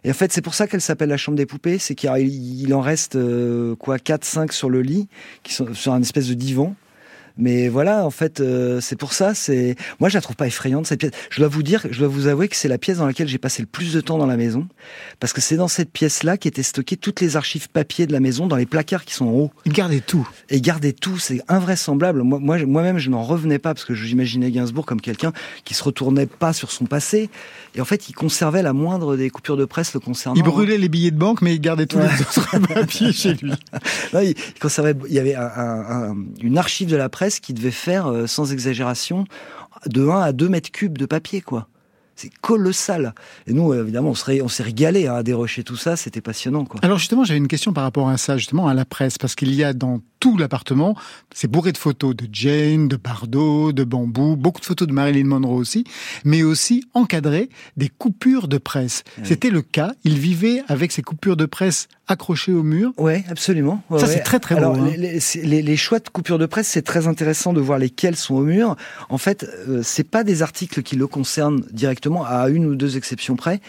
[0.05, 1.77] Et en fait, c'est pour ça qu'elle s'appelle la chambre des poupées.
[1.77, 5.07] C'est qu'il il en reste euh, quoi, 4, 5 sur le lit,
[5.43, 6.75] qui sont sur un espèce de divan.
[7.37, 9.33] Mais voilà, en fait, euh, c'est pour ça.
[9.33, 11.11] C'est moi, je la trouve pas effrayante cette pièce.
[11.31, 13.37] Je dois vous dire, je dois vous avouer que c'est la pièce dans laquelle j'ai
[13.39, 14.67] passé le plus de temps dans la maison,
[15.19, 18.45] parce que c'est dans cette pièce-là qu'étaient stockées toutes les archives papier de la maison
[18.45, 20.27] dans les placards qui sont en haut Il gardait tout.
[20.49, 22.21] et garder tout, c'est invraisemblable.
[22.21, 25.33] Moi, moi, moi-même, je n'en revenais pas parce que j'imaginais Gainsbourg comme quelqu'un
[25.65, 27.29] qui se retournait pas sur son passé.
[27.75, 30.35] Et en fait, il conservait la moindre des coupures de presse le concernant.
[30.35, 32.07] Il brûlait les billets de banque, mais il gardait tous Ouais.
[32.15, 33.53] les autres papiers chez lui.
[34.13, 34.93] Non, il, il conservait.
[35.07, 38.27] Il y avait un- un- un- une archive de la presse qui devait faire, euh,
[38.27, 39.25] sans exagération,
[39.85, 41.67] de 1 à 2 mètres cubes de papier, quoi.
[42.15, 43.15] C'est colossal.
[43.47, 45.95] Et nous, euh, évidemment, on, serait, on s'est régalé hein, à dérocher tout ça.
[45.95, 46.79] C'était passionnant, quoi.
[46.83, 49.53] Alors justement, j'avais une question par rapport à ça, justement, à la presse, parce qu'il
[49.53, 50.95] y a dans tout l'appartement,
[51.33, 55.25] c'est bourré de photos de Jane, de Bardot, de Bambou, beaucoup de photos de Marilyn
[55.25, 55.83] Monroe aussi,
[56.23, 59.03] mais aussi encadré des coupures de presse.
[59.17, 59.25] Oui.
[59.27, 62.93] C'était le cas, il vivait avec ces coupures de presse accrochées au mur.
[62.97, 63.83] Ouais, absolument.
[63.89, 64.13] Ouais, Ça, ouais.
[64.13, 64.91] c'est très, très beau, Alors, hein.
[64.97, 68.35] les, les- les- choix de coupure de presse, c'est très intéressant de voir lesquels sont
[68.35, 68.77] au mur.
[69.09, 72.95] En fait, euh, c'est pas des articles qui le concernent directement, à une ou deux
[72.95, 73.59] exceptions près,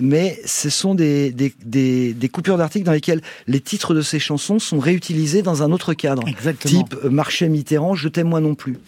[0.00, 4.18] mais ce sont des, des, des, des coupures d'articles dans lesquelles les titres de ces
[4.20, 6.22] chansons sont réutilisés dans un autre cadre.
[6.28, 6.84] Exactement.
[6.84, 8.78] Type euh, Marché Mitterrand, Je t'aime moi non plus.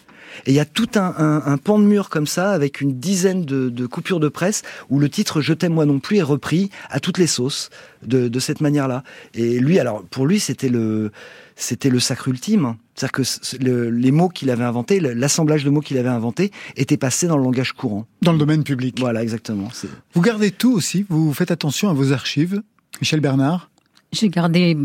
[0.47, 3.01] Et il y a tout un, un, un pan de mur comme ça, avec une
[3.01, 6.23] dizaine de, de coupures de presse, où le titre Je t'aime moi non plus est
[6.23, 7.71] repris à toutes les sauces,
[8.07, 9.03] de, de cette manière-là.
[9.35, 11.13] Et lui, alors, pour lui, c'était le,
[11.57, 12.77] c'était le sacre ultime.
[12.95, 16.99] C'est-à-dire que le- les mots qu'il avait inventés, l'assemblage de mots qu'il avait inventé, était
[16.99, 18.07] passé dans le langage courant.
[18.21, 18.97] Dans le domaine public.
[19.01, 19.71] Voilà, exactement.
[19.73, 22.61] C'est- Vous gardez tout aussi, vous faites attention à vos archives.
[23.01, 23.71] Michel Bernard?
[24.13, 24.77] J'ai gardé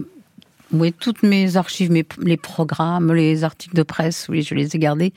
[0.74, 4.80] oui, toutes mes archives, mes, les programmes, les articles de presse, oui, je les ai
[4.80, 5.14] gardés.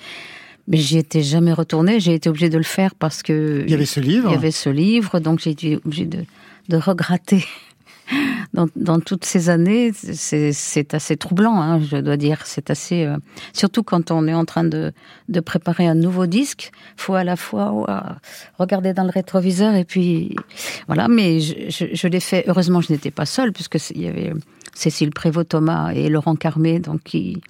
[0.69, 2.01] Mais j'y étais jamais retournée.
[2.01, 4.29] J'ai été obligée de le faire parce que Il y avait ce livre.
[4.31, 6.25] il y avait ce livre, donc j'ai été obligée de,
[6.69, 7.45] de regratter.
[8.55, 12.43] Dans, toutes ces années, c'est assez troublant, hein, je dois dire.
[12.45, 13.17] C'est assez, euh,
[13.53, 14.93] surtout quand on est en train de,
[15.45, 18.17] préparer un nouveau disque, faut à la fois ouah,
[18.59, 20.35] regarder dans le rétroviseur et puis
[20.87, 21.09] voilà.
[21.09, 22.45] Mais je, l'ai fait.
[22.47, 24.33] Heureusement, je n'étais pas seule puisque il y avait
[24.75, 27.43] Cécile Prévost-Thomas et Laurent Carmé, donc qui,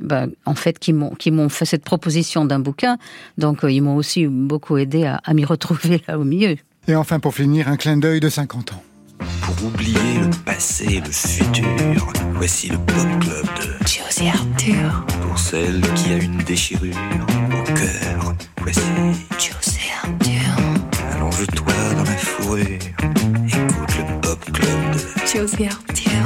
[0.00, 2.98] ben, en fait, qui m'ont fait cette proposition d'un bouquin.
[3.38, 6.56] Donc, euh, ils m'ont aussi beaucoup aidé à, à m'y retrouver là au milieu.
[6.86, 8.82] Et enfin, pour finir, un clin d'œil de 50 ans.
[9.18, 15.38] Pour oublier le passé et le futur, voici le Pop Club de Josie Arthur, Pour
[15.38, 16.96] celle qui a une déchirure
[17.50, 18.80] au cœur, voici.
[19.38, 20.56] Josie Arthur,
[21.12, 22.66] Allonge-toi dans la fourrure,
[23.46, 26.22] écoute le Pop Club de Josie Arthur,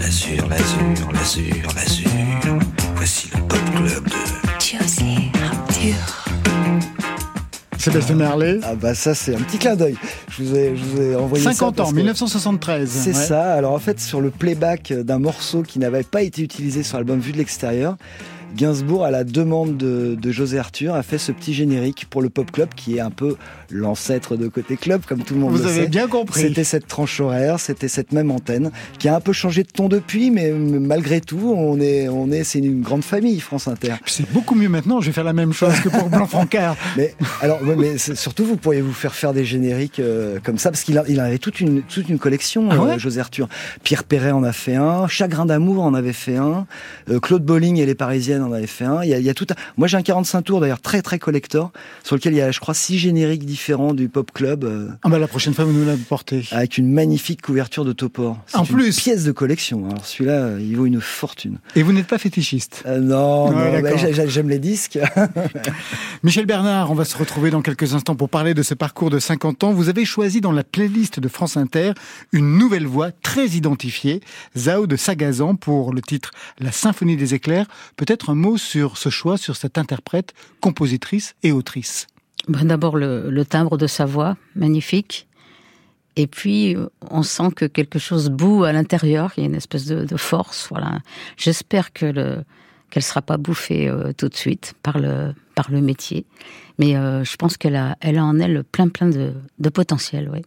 [0.00, 2.58] l'azur, l'azur, l'azur, l'azur.
[2.96, 6.17] Voici le Pop Club de Josie Arthur.
[7.78, 9.96] Sébastien Merlet, Ah bah ça, c'est un petit clin d'œil.
[10.30, 12.88] Je vous ai, je vous ai envoyé ça 50 parce ans, que- 1973.
[12.90, 13.14] C'est Ouais.
[13.14, 13.54] ça.
[13.54, 17.20] Alors en fait, sur le playback d'un morceau qui n'avait pas été utilisé sur l'album
[17.20, 17.96] Vue de l'extérieur,
[18.56, 22.28] Gainsbourg, à la demande de, de José Arthur, a fait ce petit générique pour le
[22.30, 23.36] Pop Club, qui est un peu
[23.70, 25.88] l'ancêtre de Côté Club, comme tout le monde Vous le avez sait.
[25.88, 26.40] bien compris.
[26.40, 29.88] C'était cette tranche horaire, c'était cette même antenne, qui a un peu changé de ton
[29.88, 33.94] depuis, mais malgré tout, on est, on est, c'est une grande famille, France Inter.
[34.06, 36.76] C'est beaucoup mieux maintenant, je vais faire la même chose que pour Blanc-Francard.
[36.96, 40.82] Mais alors, mais surtout, vous pourriez vous faire faire des génériques euh, comme ça, parce
[40.82, 43.48] qu'il a- il avait toute une toute une collection, Ah euh, José Arthur.
[43.84, 46.66] Pierre Perret en a fait un, Chagrin d'amour en avait fait un,
[47.10, 49.02] euh, Claude Bolling et les Parisiennes Mylène en avait fait un.
[49.02, 49.54] Il y a, il y a tout un...
[49.76, 51.72] Moi, j'ai un 45 tours, d'ailleurs, très, très collector,
[52.04, 54.64] sur lequel il y a, je crois, six génériques différents du Pop Club.
[54.64, 56.44] euh, Ah bah la prochaine fois, vous nous l'apportez.
[56.52, 58.38] avec une magnifique couverture de Topor.
[58.46, 58.96] C'est En une plus.
[59.00, 59.88] pièce de collection.
[59.88, 61.58] Alors celui-là, euh, il vaut une fortune.
[61.76, 64.98] Et vous n'êtes pas fétichiste Euh, non, Ouais, non, bah, j'aime les disques.
[66.22, 69.18] Michel Bernard, on va se retrouver dans quelques instants pour parler de ce parcours de
[69.18, 69.72] 50 ans.
[69.72, 71.92] Vous avez choisi dans la playlist de France Inter
[72.32, 74.20] une nouvelle voix très identifiée,
[74.56, 77.66] Zao de Sagazan pour le titre La Symphonie des éclairs.
[77.96, 82.06] Peut-être un mot sur ce choix, sur cette interprète, compositrice et autrice.
[82.48, 85.26] Ben, D'abord le, timbre de sa voix, magnifique.
[86.16, 86.76] Et puis
[87.10, 90.68] on sent que quelque chose bout à l'intérieur, il y a une espèce de, force.
[90.70, 90.98] Voilà.
[91.36, 92.44] J'espère que le
[92.90, 96.24] qu'elle sera pas bouffée euh, tout de suite par le par le métier,
[96.78, 100.30] mais euh, je pense qu'elle a elle a en elle plein plein de, de potentiel.
[100.30, 100.42] Ouais.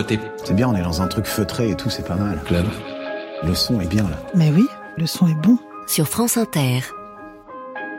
[0.00, 2.40] Côté C'est bien, on est dans un truc feutré et tout, c'est pas mal.
[2.46, 2.64] club.
[3.42, 4.16] Le son est bien là.
[4.34, 5.58] Mais oui, le son est bon.
[5.86, 6.80] Sur France Inter.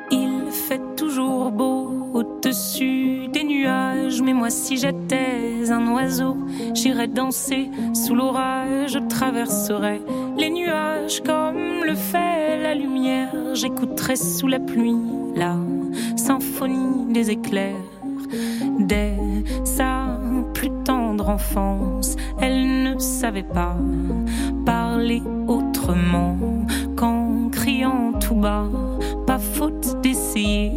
[0.09, 6.37] Il fait toujours beau au-dessus des nuages, mais moi si j'étais un oiseau,
[6.73, 10.01] j'irais danser sous l'orage, je traverserais
[10.39, 14.97] les nuages comme le fait la lumière, j'écouterais sous la pluie
[15.35, 15.55] la
[16.15, 17.75] symphonie des éclairs.
[18.79, 19.13] Dès
[19.65, 20.00] sa
[21.29, 23.75] enfance, elle ne savait pas
[24.65, 26.37] parler autrement
[26.95, 28.65] qu'en criant tout bas.
[29.27, 30.71] Pas faute d'essayer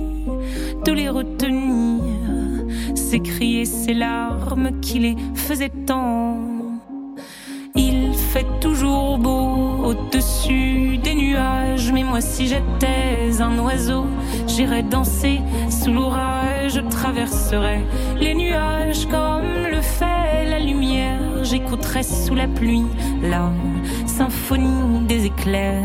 [0.85, 2.03] de les retenir,
[2.95, 6.39] s'écrier ces larmes qui les faisaient tant.
[7.77, 14.05] Il fait toujours beau au-dessus des nuages, mais moi si j'étais un oiseau,
[14.47, 17.83] j'irais danser sous l'orage, je traverserais
[18.21, 20.14] les nuages comme le fait
[21.45, 22.85] lumière, j'écouterais sous la pluie
[23.23, 23.53] la
[24.07, 25.85] symphonie des éclairs.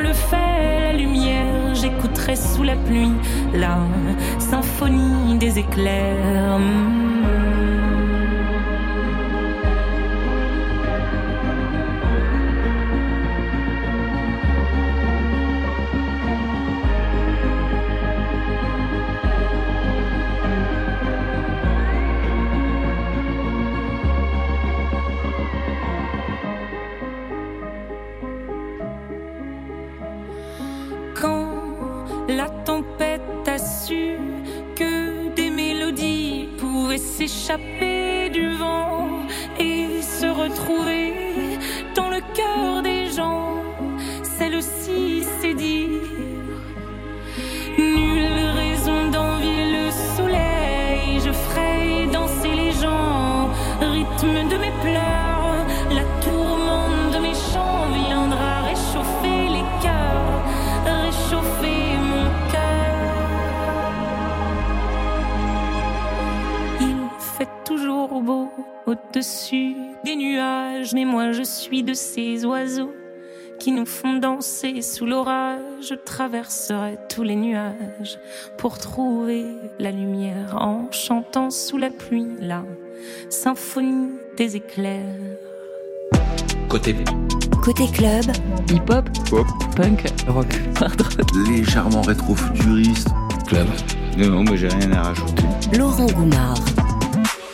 [0.00, 1.74] le fait lumière.
[1.74, 3.12] J'écouterais sous la pluie
[3.54, 3.78] la
[4.38, 6.58] symphonie des éclairs.
[37.26, 39.26] S'échapper du vent
[39.58, 41.12] et se retrouver
[41.94, 43.62] dans le cœur des gens,
[44.22, 45.88] celle-ci s'est dit
[47.78, 48.28] Nulle
[48.62, 55.15] raison d'envier le soleil, je ferai danser les gens, rythme de mes pleurs,
[69.16, 69.74] au-dessus
[70.04, 72.92] des nuages, mais moi je suis de ces oiseaux
[73.58, 75.60] qui nous font danser sous l'orage.
[75.80, 78.18] Je traverserai tous les nuages
[78.58, 79.46] pour trouver
[79.78, 82.62] la lumière en chantant sous la pluie la
[83.30, 85.00] symphonie des éclairs.
[86.68, 86.94] Côté
[87.64, 88.24] Côté club,
[88.68, 89.46] Hip-hop, Pop.
[89.76, 91.26] punk, rock, hard rock.
[91.48, 93.08] Légèrement rétro-futuriste.
[93.46, 93.66] club.
[94.18, 95.44] Non, mais j'ai rien à rajouter.
[95.72, 96.60] Laurent Goumard.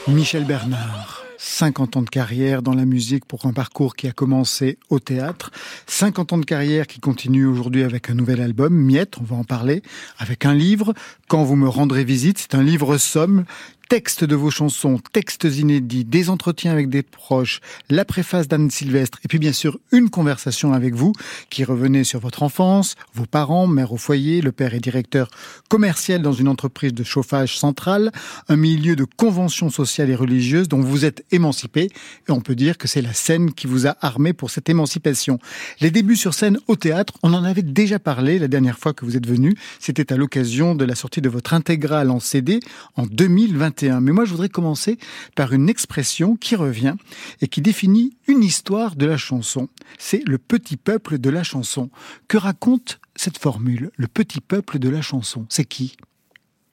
[0.09, 1.12] Michel Bernard.
[1.53, 5.51] 50 ans de carrière dans la musique pour un parcours qui a commencé au théâtre.
[5.87, 9.45] 50 ans de carrière qui continue aujourd'hui avec un nouvel album, Miette, on va en
[9.45, 9.83] parler,
[10.17, 10.95] avec un livre,
[11.33, 13.47] Quand vous me rendrez visite, c'est un livre somme,
[13.89, 19.19] textes de vos chansons, textes inédits, des entretiens avec des proches, la préface d'Anne Sylvestre,
[19.25, 21.13] et puis bien sûr une conversation avec vous
[21.51, 25.31] qui revenait sur votre enfance, vos parents, mère au foyer, le père est directeur
[25.69, 28.13] commercial dans une entreprise de chauffage centrale,
[28.49, 31.91] un milieu de conventions sociales et religieuses dont vous êtes émancipé,
[32.29, 35.39] et on peut dire que c'est la scène qui vous a armé pour cette émancipation.
[35.81, 39.05] Les débuts sur scène au théâtre, on en avait déjà parlé la dernière fois que
[39.05, 42.61] vous êtes venu, c'était à l'occasion de la sortie de votre intégrale en CD
[42.97, 44.01] en 2021.
[44.01, 44.99] Mais moi, je voudrais commencer
[45.35, 46.95] par une expression qui revient
[47.41, 49.69] et qui définit une histoire de la chanson.
[49.99, 51.91] C'est le petit peuple de la chanson.
[52.29, 55.47] Que raconte cette formule, le petit peuple de la chanson?
[55.49, 55.97] C'est qui?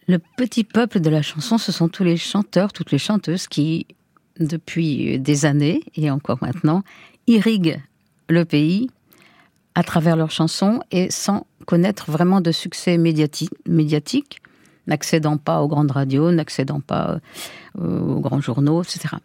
[0.08, 3.86] Le petit peuple de la chanson, ce sont tous les chanteurs, toutes les chanteuses qui,
[4.39, 6.84] depuis des années et encore maintenant,
[7.28, 7.82] irriguent
[8.28, 8.89] le pays
[9.80, 14.42] à travers leurs chansons et sans connaître vraiment de succès médiatique
[14.88, 17.20] n'accédant pas aux grandes radios, n'accédant pas
[17.80, 19.16] euh, aux grands journaux, etc.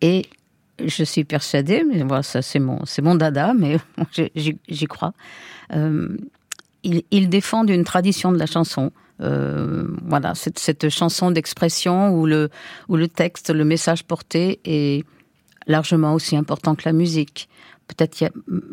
[0.00, 0.26] Et
[0.82, 3.76] je suis persuadée, mais voilà, ça c'est mon, mon dada, mais
[4.34, 5.12] j'y crois.
[5.74, 6.16] Euh,
[6.82, 8.92] ils, défendent une tradition de la chanson.
[9.20, 12.48] Euh, voilà, cette, cette chanson d'expression où le,
[12.88, 15.04] où le texte, le message porté est
[15.66, 17.50] largement aussi important que la musique.
[17.96, 18.32] Peut-être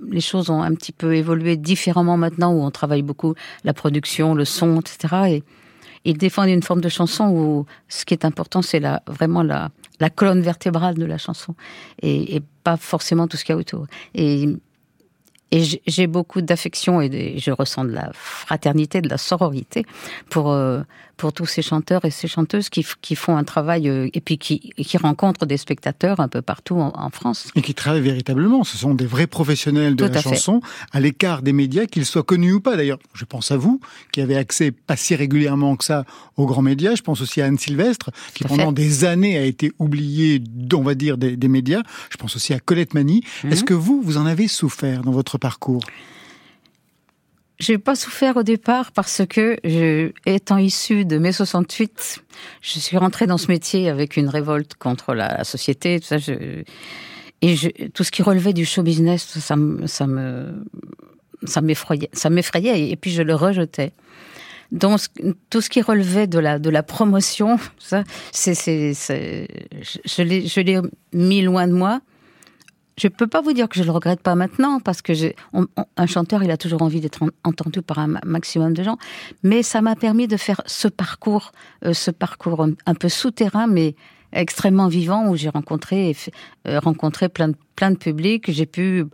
[0.09, 4.35] les choses ont un petit peu évolué différemment maintenant où on travaille beaucoup la production,
[4.35, 5.15] le son, etc.
[5.29, 5.43] Et
[6.05, 9.69] ils défendent une forme de chanson où ce qui est important, c'est la, vraiment la,
[10.15, 11.55] colonne vertébrale de la chanson
[12.01, 13.87] et, et pas forcément tout ce qu'il y a autour.
[14.13, 14.47] Et
[15.51, 19.85] et j'ai beaucoup d'affection et je ressens de la fraternité, de la sororité
[20.29, 20.81] pour euh,
[21.17, 24.37] pour tous ces chanteurs et ces chanteuses qui, qui font un travail euh, et puis
[24.37, 27.47] qui, qui rencontrent des spectateurs un peu partout en, France.
[27.55, 28.63] Et qui travaillent véritablement.
[28.63, 32.53] Ce sont des vrais professionnels de la chanson, à l'écart des médias, qu'ils soient connus
[32.53, 32.77] ou pas.
[32.77, 33.79] D'ailleurs, je pense à vous,
[34.11, 36.95] qui avez accès pas si régulièrement que ça aux grands médias.
[36.95, 40.43] Je pense aussi à Anne Sylvestre, qui pendant des années a été oubliée,
[40.73, 41.81] on va dire, des, des médias.
[42.11, 43.23] Je pense aussi à Colette Mani.
[43.43, 43.51] Mhm.
[43.51, 45.83] Est-ce que vous, vous en avez souffert dans votre parcours?
[47.59, 49.57] J'ai pas souffert au départ parce que,
[50.27, 52.23] étant issue de mai 68,
[52.61, 56.13] je suis rentrée dans ce métier avec une révolte contre la société, tout
[57.41, 57.55] et
[57.93, 60.63] tout ce qui relevait du show business, ça, ça me,
[61.45, 63.91] ça m'effrayait, ça m'effrayait, et puis je le rejetais.
[64.71, 64.99] Donc
[65.49, 70.81] tout ce qui relevait de la promotion, ça, je l'ai
[71.13, 72.01] mis loin de moi
[72.97, 75.13] je peux pas vous dire que je le regrette pas maintenant parce que
[75.97, 78.97] un chanteur, il a toujours envie d'être entendu par un maximum de gens.
[79.43, 81.51] Mais ça m'a permis de faire ce parcours,
[81.85, 83.95] euh, ce parcours un, peu souterrain, mais
[84.33, 86.15] extrêmement vivant où j'ai rencontré,
[86.67, 88.51] euh, rencontré plein de publics.
[88.51, 89.05] J'ai pu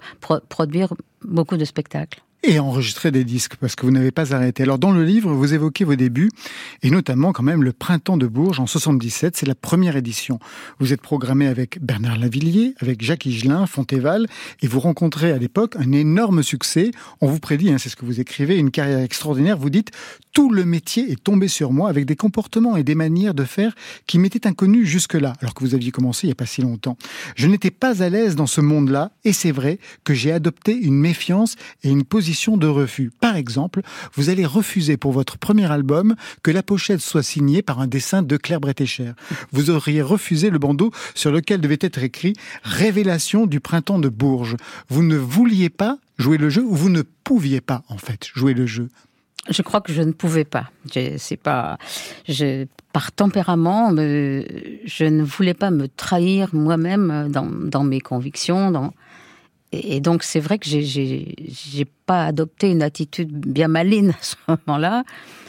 [0.49, 4.63] produire beaucoup de spectacles et enregistrer des disques parce que vous n'avez pas arrêté.
[4.63, 6.29] Alors dans le livre, vous évoquez vos débuts
[6.81, 10.39] et notamment quand même le Printemps de Bourges en 77, c'est la première édition.
[10.79, 14.27] Vous êtes programmé avec Bernard Lavillier, avec Jacques Higelin, Fontéval
[14.61, 16.91] et vous rencontrez à l'époque un énorme succès.
[17.21, 19.57] On vous prédit, hein, c'est ce que vous écrivez, une carrière extraordinaire.
[19.57, 19.91] Vous dites
[20.33, 23.73] tout le métier est tombé sur moi avec des comportements et des manières de faire
[24.07, 26.97] qui m'étaient inconnus jusque-là, alors que vous aviez commencé il n'y a pas si longtemps.
[27.35, 30.95] Je n'étais pas à l'aise dans ce monde-là et c'est vrai que j'ai adopté une
[30.99, 33.11] méfiance et une position de refus.
[33.19, 33.81] Par exemple,
[34.15, 38.23] vous allez refuser pour votre premier album que la pochette soit signée par un dessin
[38.23, 39.11] de Claire Bretécher.
[39.51, 44.57] Vous auriez refusé le bandeau sur lequel devait être écrit Révélation du printemps de Bourges.
[44.89, 48.53] Vous ne vouliez pas jouer le jeu ou vous ne pouviez pas, en fait, jouer
[48.53, 48.89] le jeu?
[49.49, 50.71] Je crois que je ne pouvais pas.
[51.17, 51.77] C'est pas,
[52.93, 58.93] par tempérament, je ne voulais pas me trahir moi-même dans, dans, mes convictions, dans,
[59.73, 65.03] et, donc c'est vrai que j'ai pas adopté une attitude bien maline à ce moment-là.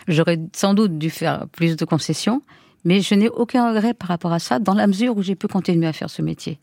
[0.09, 2.43] J'aurais sans doute dû faire plus de concessions,
[2.85, 5.47] mais je n'ai aucun regret par rapport à ça, dans la mesure où j'ai pu
[5.47, 6.59] continuer à faire ce métier.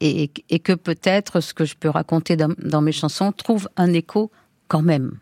[0.00, 3.92] Et, et que peut-être ce que je peux raconter dans, dans mes chansons trouve un
[3.92, 4.30] écho
[4.68, 5.18] quand même.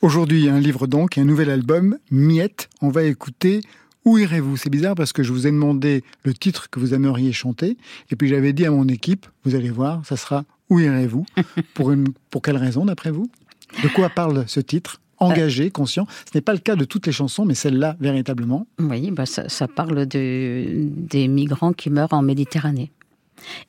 [0.00, 2.68] Aujourd'hui, un livre donc, un nouvel album, Miette.
[2.80, 3.60] On va écouter
[4.08, 4.56] où irez-vous?
[4.56, 7.76] C'est bizarre parce que je vous ai demandé le titre que vous aimeriez chanter,
[8.10, 11.26] et puis j'avais dit à mon équipe, vous allez voir, ça sera Où irez-vous?
[11.74, 13.30] Pour, une, pour quelle raison d'après vous?
[13.82, 15.00] De quoi parle ce titre?
[15.18, 16.06] Engagé, conscient?
[16.30, 18.66] Ce n'est pas le cas de toutes les chansons, mais celle-là, véritablement.
[18.78, 22.92] Oui, bah ça, parle de, des migrants qui meurent en Méditerranée.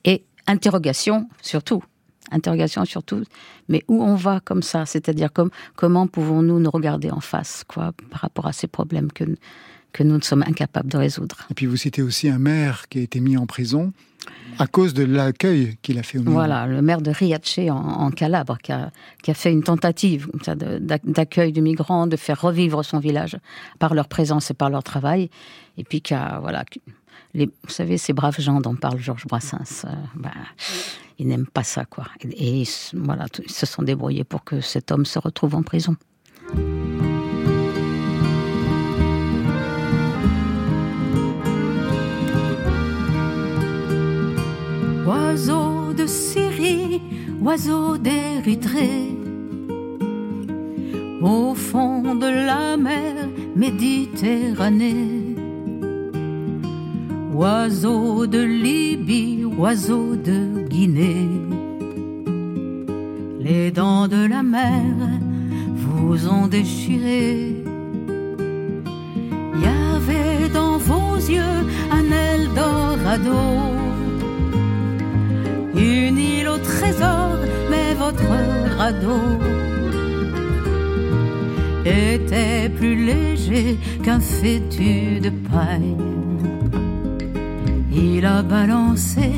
[0.04, 1.82] Et interrogation, surtout.
[2.30, 3.24] Interrogation surtout,
[3.68, 4.86] mais où on va comme ça?
[4.86, 9.24] C'est-à-dire comme, comment pouvons-nous nous regarder en face quoi, par rapport à ces problèmes que,
[9.92, 11.36] que nous sommes incapables de résoudre.
[11.50, 13.92] Et puis vous citez aussi un maire qui a été mis en prison
[14.58, 18.58] à cause de l'accueil qu'il a fait au Voilà, le maire de Riace en, Calabre,
[18.58, 20.28] qui a, fait une tentative
[21.02, 23.38] d'accueil de migrants, de faire revivre son village
[23.78, 25.30] par leur présence et par leur travail,
[25.78, 26.64] et puis qui a, voilà,
[27.32, 30.32] les, vous savez, ces braves gens dont parle Georges Brassens, euh, bah,
[31.18, 32.06] ils n'aiment pas ça, quoi.
[32.20, 35.96] Et, et voilà, ils se sont débrouillés pour que cet homme se retrouve en prison.
[45.30, 47.00] Oiseau de Syrie,
[47.40, 49.14] oiseau d'Érythrée,
[51.22, 55.36] au fond de la mer Méditerranée.
[57.32, 61.28] Oiseau de Libye, oiseau de Guinée,
[63.38, 64.96] les dents de la mer
[65.76, 67.54] vous ont déchiré.
[69.54, 71.60] Il y avait dans vos yeux
[71.92, 73.70] un Eldorado
[75.74, 77.38] une île au trésor,
[77.70, 79.20] mais votre radeau
[81.84, 85.96] était plus léger qu'un fétu de paille.
[87.92, 89.32] Il a balancé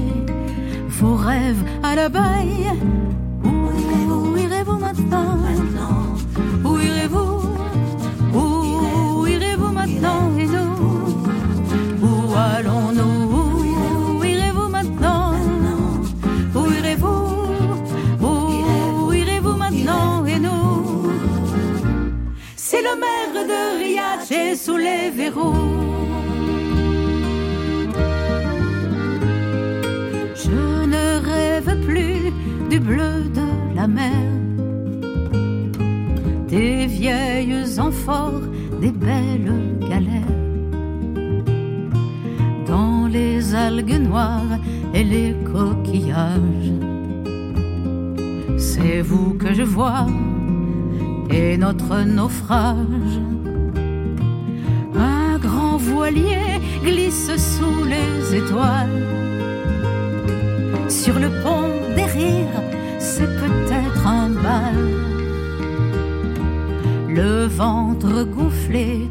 [0.89, 2.71] vos rêves à la baille.
[3.45, 5.32] Où irez-vous maintenant?
[51.73, 53.19] Notre naufrage.
[54.95, 59.01] Un grand voilier glisse sous les étoiles.
[60.89, 62.61] Sur le pont derrière,
[62.99, 64.83] c'est peut-être un bal.
[67.09, 69.02] Le ventre gonflé,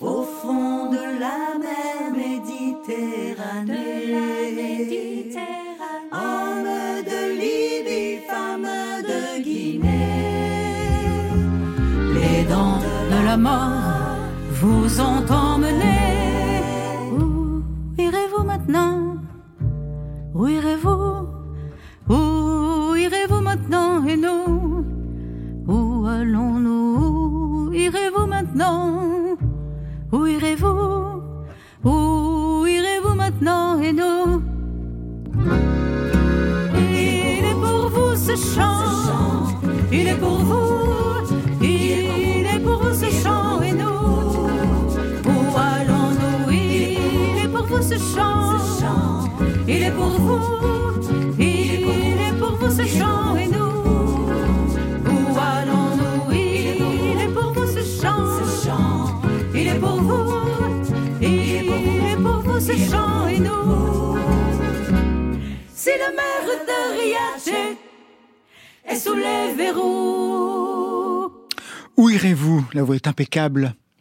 [0.00, 3.78] au fond de la mer Méditerranée.
[6.12, 6.74] Homme
[7.10, 8.68] de Libye, femme
[9.10, 10.28] de Guinée,
[12.14, 12.80] les dents
[13.12, 14.16] de la mort
[14.60, 15.87] vous ont emmené.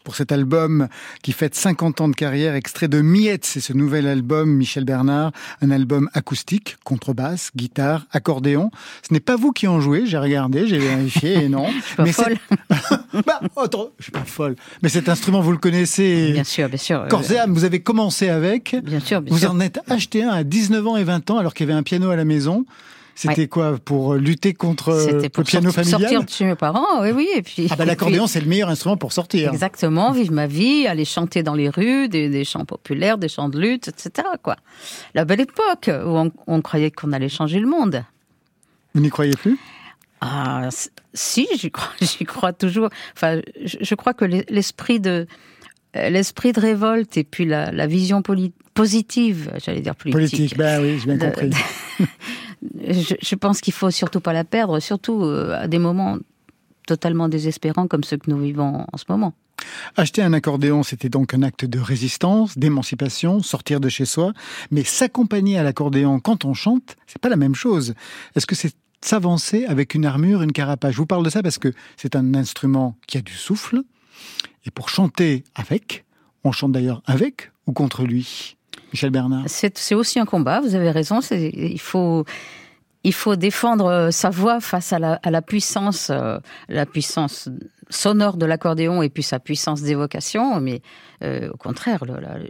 [0.07, 0.87] Pour cet album
[1.21, 5.33] qui fête 50 ans de carrière, extrait de Miette, c'est ce nouvel album Michel Bernard,
[5.61, 8.71] un album acoustique, contrebasse, guitare, accordéon.
[9.05, 11.67] Ce n'est pas vous qui en jouez, j'ai regardé, j'ai vérifié et non.
[11.77, 12.37] je suis pas Mais folle.
[13.25, 14.55] bah, attends, je suis pas folle.
[14.81, 16.31] Mais cet instrument, vous le connaissez.
[16.31, 17.05] Bien sûr, bien sûr.
[17.37, 18.77] Âme, vous avez commencé avec.
[18.83, 19.51] Bien sûr, bien vous sûr.
[19.51, 21.83] en êtes acheté un à 19 ans et 20 ans alors qu'il y avait un
[21.83, 22.65] piano à la maison.
[23.19, 24.91] C'était quoi Pour lutter contre
[25.29, 27.27] pour le piano sortir, familial sortir de chez mes parents, oui, oui.
[27.35, 29.51] Et puis, Ah bah l'accordéon, c'est le meilleur instrument pour sortir.
[29.51, 33.49] Exactement, vivre ma vie, aller chanter dans les rues, des, des chants populaires, des chants
[33.49, 34.27] de lutte, etc.
[34.43, 34.55] Quoi.
[35.15, 38.03] La belle époque où on, on croyait qu'on allait changer le monde.
[38.93, 39.57] Vous n'y croyez plus?
[40.21, 40.69] Ah,
[41.13, 41.47] si,
[42.01, 42.89] j'y crois, toujours.
[43.15, 45.25] Enfin, je, je crois que l'es- l'esprit de
[45.95, 48.21] euh, l'esprit de révolte et puis la, la vision
[48.73, 50.13] positive, j'allais dire politique.
[50.37, 51.49] Politique, ben oui, j'ai bien compris.
[52.61, 56.17] je, pense qu'il faut surtout pas la perdre, surtout euh, à des moments
[56.87, 59.33] totalement désespérants comme ceux que nous vivons en ce moment.
[59.95, 64.33] Acheter un accordéon, c'était donc un acte de résistance, d'émancipation, sortir de chez soi.
[64.71, 67.93] Mais s'accompagner à l'accordéon quand on chante, c'est pas la même chose.
[68.35, 70.93] Est-ce que c'est s'avancer avec une armure, une carapace?
[70.93, 73.81] Je vous parle de ça parce que c'est un instrument qui a du souffle.
[74.65, 76.05] Et pour chanter avec,
[76.43, 78.56] on chante d'ailleurs avec ou contre lui?
[78.93, 79.43] Michel Bernard.
[79.47, 81.19] C'est aussi un combat, vous avez raison.
[81.31, 82.25] Il faut,
[83.03, 87.49] il faut défendre euh, sa voix face à la, à la puissance, euh, la puissance
[87.89, 90.59] sonore de l'accordéon et puis sa puissance d'évocation.
[90.59, 90.81] Mais
[91.23, 92.03] euh, au contraire,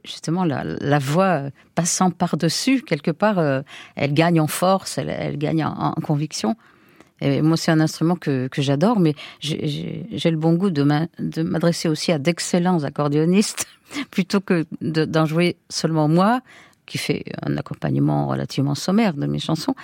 [0.03, 1.43] justement, la, la voix
[1.75, 3.39] passant par-dessus, quelque part,
[3.95, 6.55] elle gagne en force, elle, gagne en conviction.
[7.21, 10.83] Et moi, c'est un instrument que, que j'adore, mais j'ai- le bon goût de
[11.41, 13.65] m'adresser aussi à d'excellents accordéonistes,
[14.11, 16.41] plutôt que de- d'en jouer seulement moi,
[16.85, 19.75] qui fait un accompagnement relativement sommaire de mes chansons.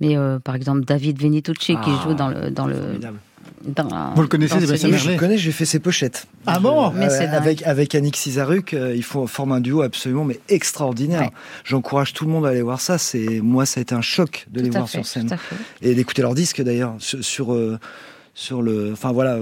[0.00, 2.50] Mais euh, par exemple, David Venitucci, qui Ah, joue dans le...
[2.50, 3.18] Dans le Formidable.
[3.64, 5.00] Dans, Vous le connaissez, Sébastien livre.
[5.00, 6.26] Je Merlet le connais, j'ai fait ses pochettes.
[6.46, 10.40] Ah bon Mais avec, avec Annick Cizaruk, euh, il faut former un duo absolument mais
[10.48, 11.22] extraordinaire.
[11.22, 11.32] Ouais.
[11.64, 12.98] J'encourage tout le monde à aller voir ça.
[12.98, 15.36] C'est moi, ça a été un choc de les Tout voir fait, sur scène
[15.82, 17.78] et d'écouter leur disque d'ailleurs sur, sur, euh,
[18.40, 18.92] sur le.
[18.92, 19.38] Enfin voilà,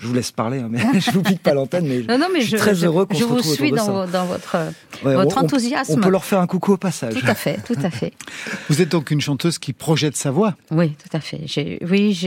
[0.00, 2.40] je vous laisse parler, hein, mais je vous pique pas l'antenne, mais, Non, non, mais
[2.40, 3.86] je suis je, très je- heureux qu'on je se vous retrouve suis autour de dans,
[3.86, 3.92] ça.
[4.06, 4.56] vo- dans votre,
[5.04, 5.92] Ouais, votre on- on- enthousiasme.
[5.92, 7.14] On peut leur faire un coucou au passage.
[7.14, 8.12] Tout à fait, tout à fait.
[8.68, 10.56] Vous êtes donc une chanteuse qui projette sa voix.
[10.72, 11.40] Oui, tout à fait.
[11.88, 12.18] Oui,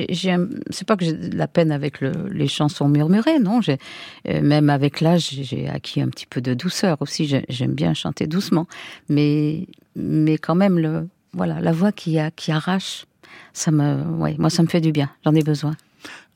[0.69, 3.59] c'est pas que j'ai de la peine avec le, les chansons murmurées, non.
[3.67, 7.25] Euh, même avec l'âge, j'ai- acquis un petit peu de douceur aussi.
[7.27, 8.67] J'ai- J'aime bien chanter doucement,
[9.09, 13.05] mais, mais quand même, le, voilà, la voix qui, a, qui arrache,
[13.53, 15.09] ça me, ouais, moi, ça me fait du bien.
[15.25, 15.75] J'en ai besoin.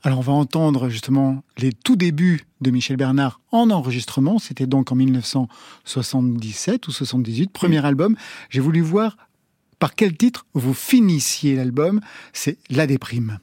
[0.06, 4.38] Alors on va entendre justement les tout débuts de Michel Bernard en enregistrement.
[4.38, 8.14] C'était donc en 1977 ou 78, premier album.
[8.50, 9.16] J'ai voulu voir
[9.78, 12.02] par quel titre vous finissiez l'album.
[12.34, 13.38] C'est La déprime.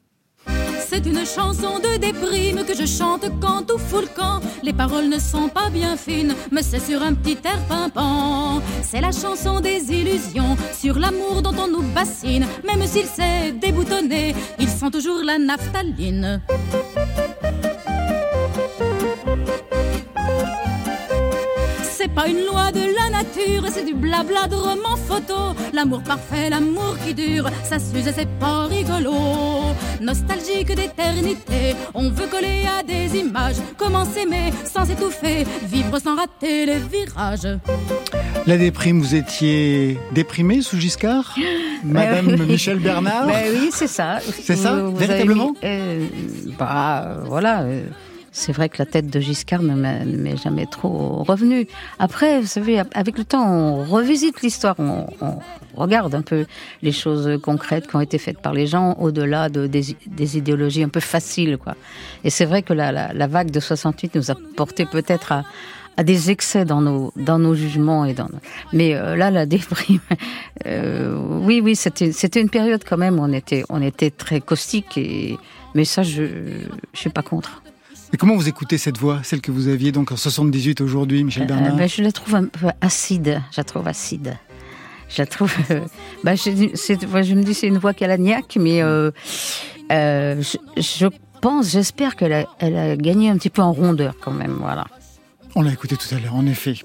[0.94, 4.42] C'est une chanson de déprime que je chante quand tout fout le camp.
[4.62, 8.62] Les paroles ne sont pas bien fines, mais c'est sur un petit air pimpant.
[8.84, 12.46] C'est la chanson des illusions, sur l'amour dont on nous bassine.
[12.66, 16.42] Même s'il s'est déboutonné, il sent toujours la naphtaline.
[22.02, 25.56] C'est pas une loi de la nature, c'est du blabla de roman photo.
[25.72, 29.14] L'amour parfait, l'amour qui dure, ça s'use et c'est pas rigolo.
[30.02, 33.58] Nostalgique d'éternité, on veut coller à des images.
[33.78, 37.60] Comment s'aimer sans s'étouffer, vivre sans rater les virages.
[38.48, 41.36] La déprime, vous étiez déprimée sous Giscard
[41.84, 42.48] Madame Ben oui.
[42.48, 44.20] Michel Bernard Ben oui, c'est ça.
[44.44, 46.08] C'est ça, Vous- véritablement mis- euh,
[46.58, 47.62] Bah voilà.
[47.62, 47.84] euh,
[48.32, 51.68] c'est vrai que la tête de Giscard ne m'est jamais trop revenue.
[52.00, 55.06] Après, vous savez, avec le temps, on revisite l'histoire, on,
[55.76, 56.46] regarde un peu
[56.82, 60.90] les choses concrètes qui ont été faites par les gens, au-delà de, des, idéologies un
[60.90, 61.76] peu faciles, quoi.
[62.24, 66.64] Et c'est vrai que la, vague de 68 nous a porté peut-être à, des excès
[66.64, 68.28] dans nos jugements et dans
[68.74, 70.00] mais euh, là la déprime
[70.66, 75.38] euh, oui oui c'était une période quand même on était on était très caustique et
[75.76, 76.24] mais ça je
[76.94, 77.62] je suis pas contre
[78.14, 81.44] Et comment vous écoutez cette voix, celle que vous aviez donc en 78 aujourd'hui, Michel
[81.44, 84.38] Euh, Bernard ben, je la trouve un peu acide je la trouve acide
[85.10, 85.82] je la trouve euh,
[86.24, 89.12] ben, je, me dis c'est une voix calagnac mais euh,
[89.92, 91.08] euh, je, je
[91.42, 94.86] pense j'espère qu'elle a, elle a gagné un petit peu en rondeur quand même voilà
[95.56, 96.76] On l'a écouté tout à l'heure, en effet.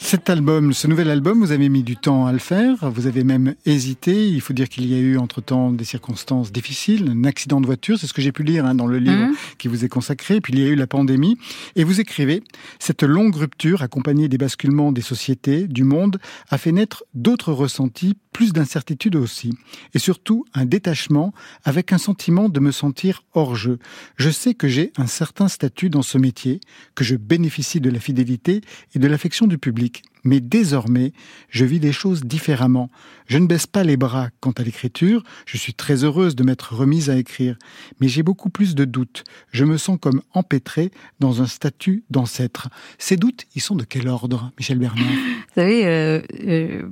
[0.00, 3.24] Cet album, ce nouvel album, vous avez mis du temps à le faire, vous avez
[3.24, 4.28] même hésité.
[4.28, 7.98] Il faut dire qu'il y a eu entre-temps des circonstances difficiles, un accident de voiture,
[7.98, 9.34] c'est ce que j'ai pu lire hein, dans le livre Mhm.
[9.58, 10.40] qui vous est consacré.
[10.40, 11.36] Puis il y a eu la pandémie.
[11.74, 12.42] Et vous écrivez,
[12.78, 16.18] cette longue rupture accompagnée des basculements des sociétés, du monde,
[16.48, 19.52] a fait naître d'autres ressentis, plus d'incertitude aussi.
[19.94, 21.34] Et surtout un détachement
[21.64, 23.78] avec un sentiment de me sentir hors jeu.
[24.16, 26.60] Je sais que j'ai un certain statut dans ce métier,
[26.94, 28.60] que je bénéficie de la fidélité
[28.94, 29.87] et de l'affection du public.
[30.24, 31.12] Mais désormais,
[31.48, 32.90] je vis les choses différemment.
[33.26, 36.74] Je ne baisse pas les bras quant à l'écriture, je suis très heureuse de m'être
[36.74, 37.56] remise à écrire,
[38.00, 39.24] mais j'ai beaucoup plus de doutes.
[39.52, 42.68] Je me sens comme empêtrée dans un statut d'ancêtre.
[42.98, 46.82] Ces doutes, ils sont de quel ordre, Michel Bernard Vous savez, euh, euh,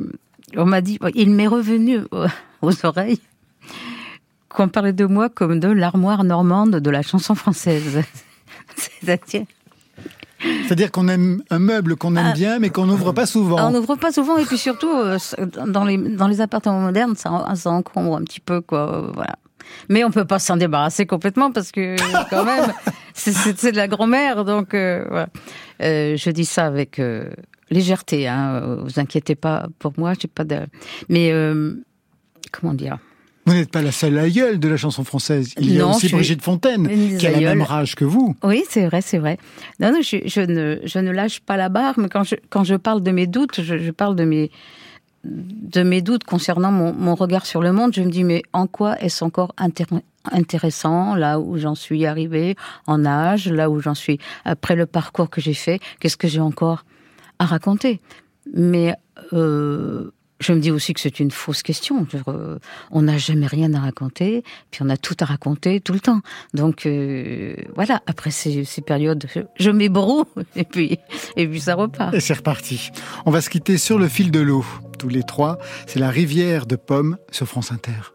[0.56, 2.00] on m'a dit, il m'est revenu
[2.62, 3.20] aux oreilles
[4.48, 8.02] qu'on parlait de moi comme de l'armoire normande de la chanson française.
[8.76, 9.44] C'est-à-dire
[10.40, 12.34] c'est-à-dire qu'on aime un meuble qu'on aime ah.
[12.34, 13.68] bien, mais qu'on n'ouvre pas souvent.
[13.68, 15.18] On n'ouvre pas souvent, et puis surtout, euh,
[15.66, 19.10] dans les, dans les appartements modernes, ça, ça encombre un petit peu, quoi.
[19.14, 19.36] Voilà.
[19.88, 21.96] Mais on peut pas s'en débarrasser complètement parce que
[22.30, 22.72] quand même,
[23.14, 24.44] c'est de la grand-mère.
[24.44, 25.28] Donc euh, voilà.
[25.82, 27.00] Euh, je dis ça avec
[27.70, 28.28] légèreté.
[28.28, 30.60] Hein, vous inquiétez pas pour moi, j'ai pas de.
[31.08, 31.32] Mais
[32.52, 32.98] comment dire?
[33.46, 35.54] Vous n'êtes pas la seule aïeule de la chanson française.
[35.58, 38.34] Il y a aussi Brigitte Fontaine, qui a la même rage que vous.
[38.42, 39.38] Oui, c'est vrai, c'est vrai.
[39.78, 42.64] Non, non, je, je, ne, je ne lâche pas la barre, mais quand je, quand
[42.64, 44.50] je parle de mes doutes, je, je parle de mes,
[45.24, 47.94] de mes doutes concernant mon, mon, regard sur le monde.
[47.94, 49.54] Je me dis, mais en quoi est-ce encore
[50.32, 52.56] intéressant, là où j'en suis arrivée,
[52.88, 56.40] en âge, là où j'en suis après le parcours que j'ai fait, qu'est-ce que j'ai
[56.40, 56.84] encore
[57.38, 58.00] à raconter?
[58.54, 58.94] Mais
[59.32, 60.10] euh,
[60.40, 62.06] je me dis aussi que c'est une fausse question.
[62.90, 66.20] on n'a jamais rien à raconter, puis on a tout à raconter tout le temps.
[66.54, 69.26] Donc euh, voilà, après ces, ces périodes,
[69.58, 70.24] je m'ébroue
[70.56, 70.98] et puis,
[71.36, 72.14] et puis ça repart.
[72.14, 72.90] Et c'est reparti.
[73.24, 74.64] On va se quitter sur le fil de l'eau,
[74.98, 75.58] tous les trois.
[75.86, 78.12] C'est la rivière de Pommes sur France Inter.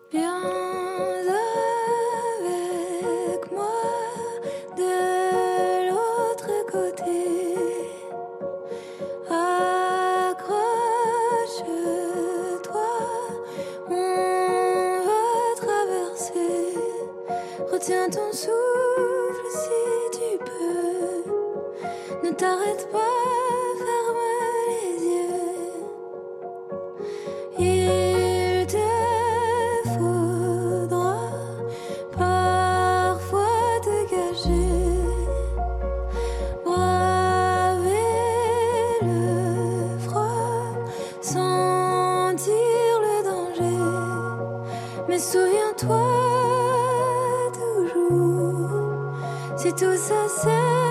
[17.81, 21.23] Retiens ton souffle si tu peux.
[22.23, 22.99] Ne t'arrête pas,
[23.79, 24.23] ferme
[24.69, 25.81] les yeux.
[27.57, 28.87] Il te
[29.97, 31.21] faudra
[32.15, 34.69] parfois te cacher.
[36.63, 37.97] Braver
[39.01, 40.75] le froid,
[41.19, 43.81] sentir le danger.
[45.07, 46.30] Mais souviens-toi.
[49.63, 50.90] C'est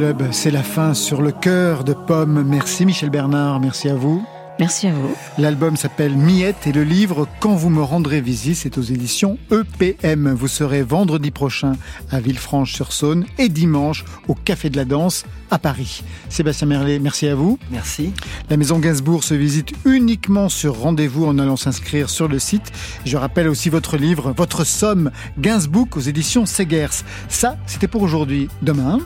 [0.00, 2.42] la fin sur le cœur de Pomme.
[2.42, 4.24] Merci Michel Bernard, merci à vous.
[4.58, 5.14] Merci à vous.
[5.38, 10.32] L'album s'appelle Miette et le livre Quand vous me rendrez visite, c'est aux éditions EPM.
[10.32, 11.76] Vous serez vendredi prochain
[12.10, 16.02] à Villefranche-sur-Saône et dimanche au Café de la Danse à Paris.
[16.28, 17.58] Sébastien Merlet, merci à vous.
[17.70, 18.12] Merci.
[18.48, 22.70] La maison Gainsbourg se visite uniquement sur rendez-vous en allant s'inscrire sur le site.
[23.04, 27.04] Je rappelle aussi votre livre, votre somme, Gainsbourg aux éditions Segers.
[27.28, 28.48] Ça, c'était pour aujourd'hui.
[28.62, 29.00] Demain.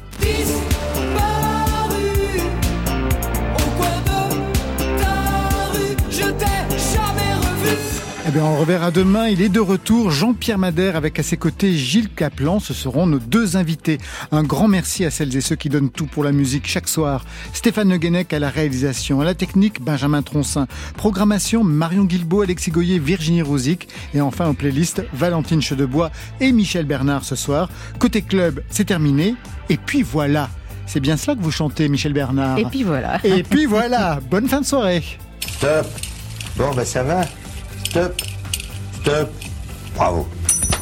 [8.34, 9.28] Bien, on reverra demain.
[9.28, 10.10] Il est de retour.
[10.10, 12.58] Jean-Pierre Madère avec à ses côtés Gilles Caplan.
[12.58, 13.98] Ce seront nos deux invités.
[14.32, 17.24] Un grand merci à celles et ceux qui donnent tout pour la musique chaque soir.
[17.52, 20.66] Stéphane Le à la réalisation, à la technique, Benjamin Troncin.
[20.96, 23.86] Programmation, Marion Guilbault, Alexis Goyer, Virginie Rosic.
[24.14, 26.10] Et enfin, en playlist, Valentine Chedebois
[26.40, 27.68] et Michel Bernard ce soir.
[28.00, 29.36] Côté club, c'est terminé.
[29.68, 30.50] Et puis voilà.
[30.86, 32.58] C'est bien cela que vous chantez, Michel Bernard.
[32.58, 33.20] Et puis voilà.
[33.22, 34.18] Et puis voilà.
[34.28, 35.04] Bonne fin de soirée.
[35.40, 35.86] Stop.
[36.56, 37.22] Bon, ben ça va.
[37.94, 38.20] Stop.
[39.02, 39.30] Stop.
[39.94, 40.73] Bravo.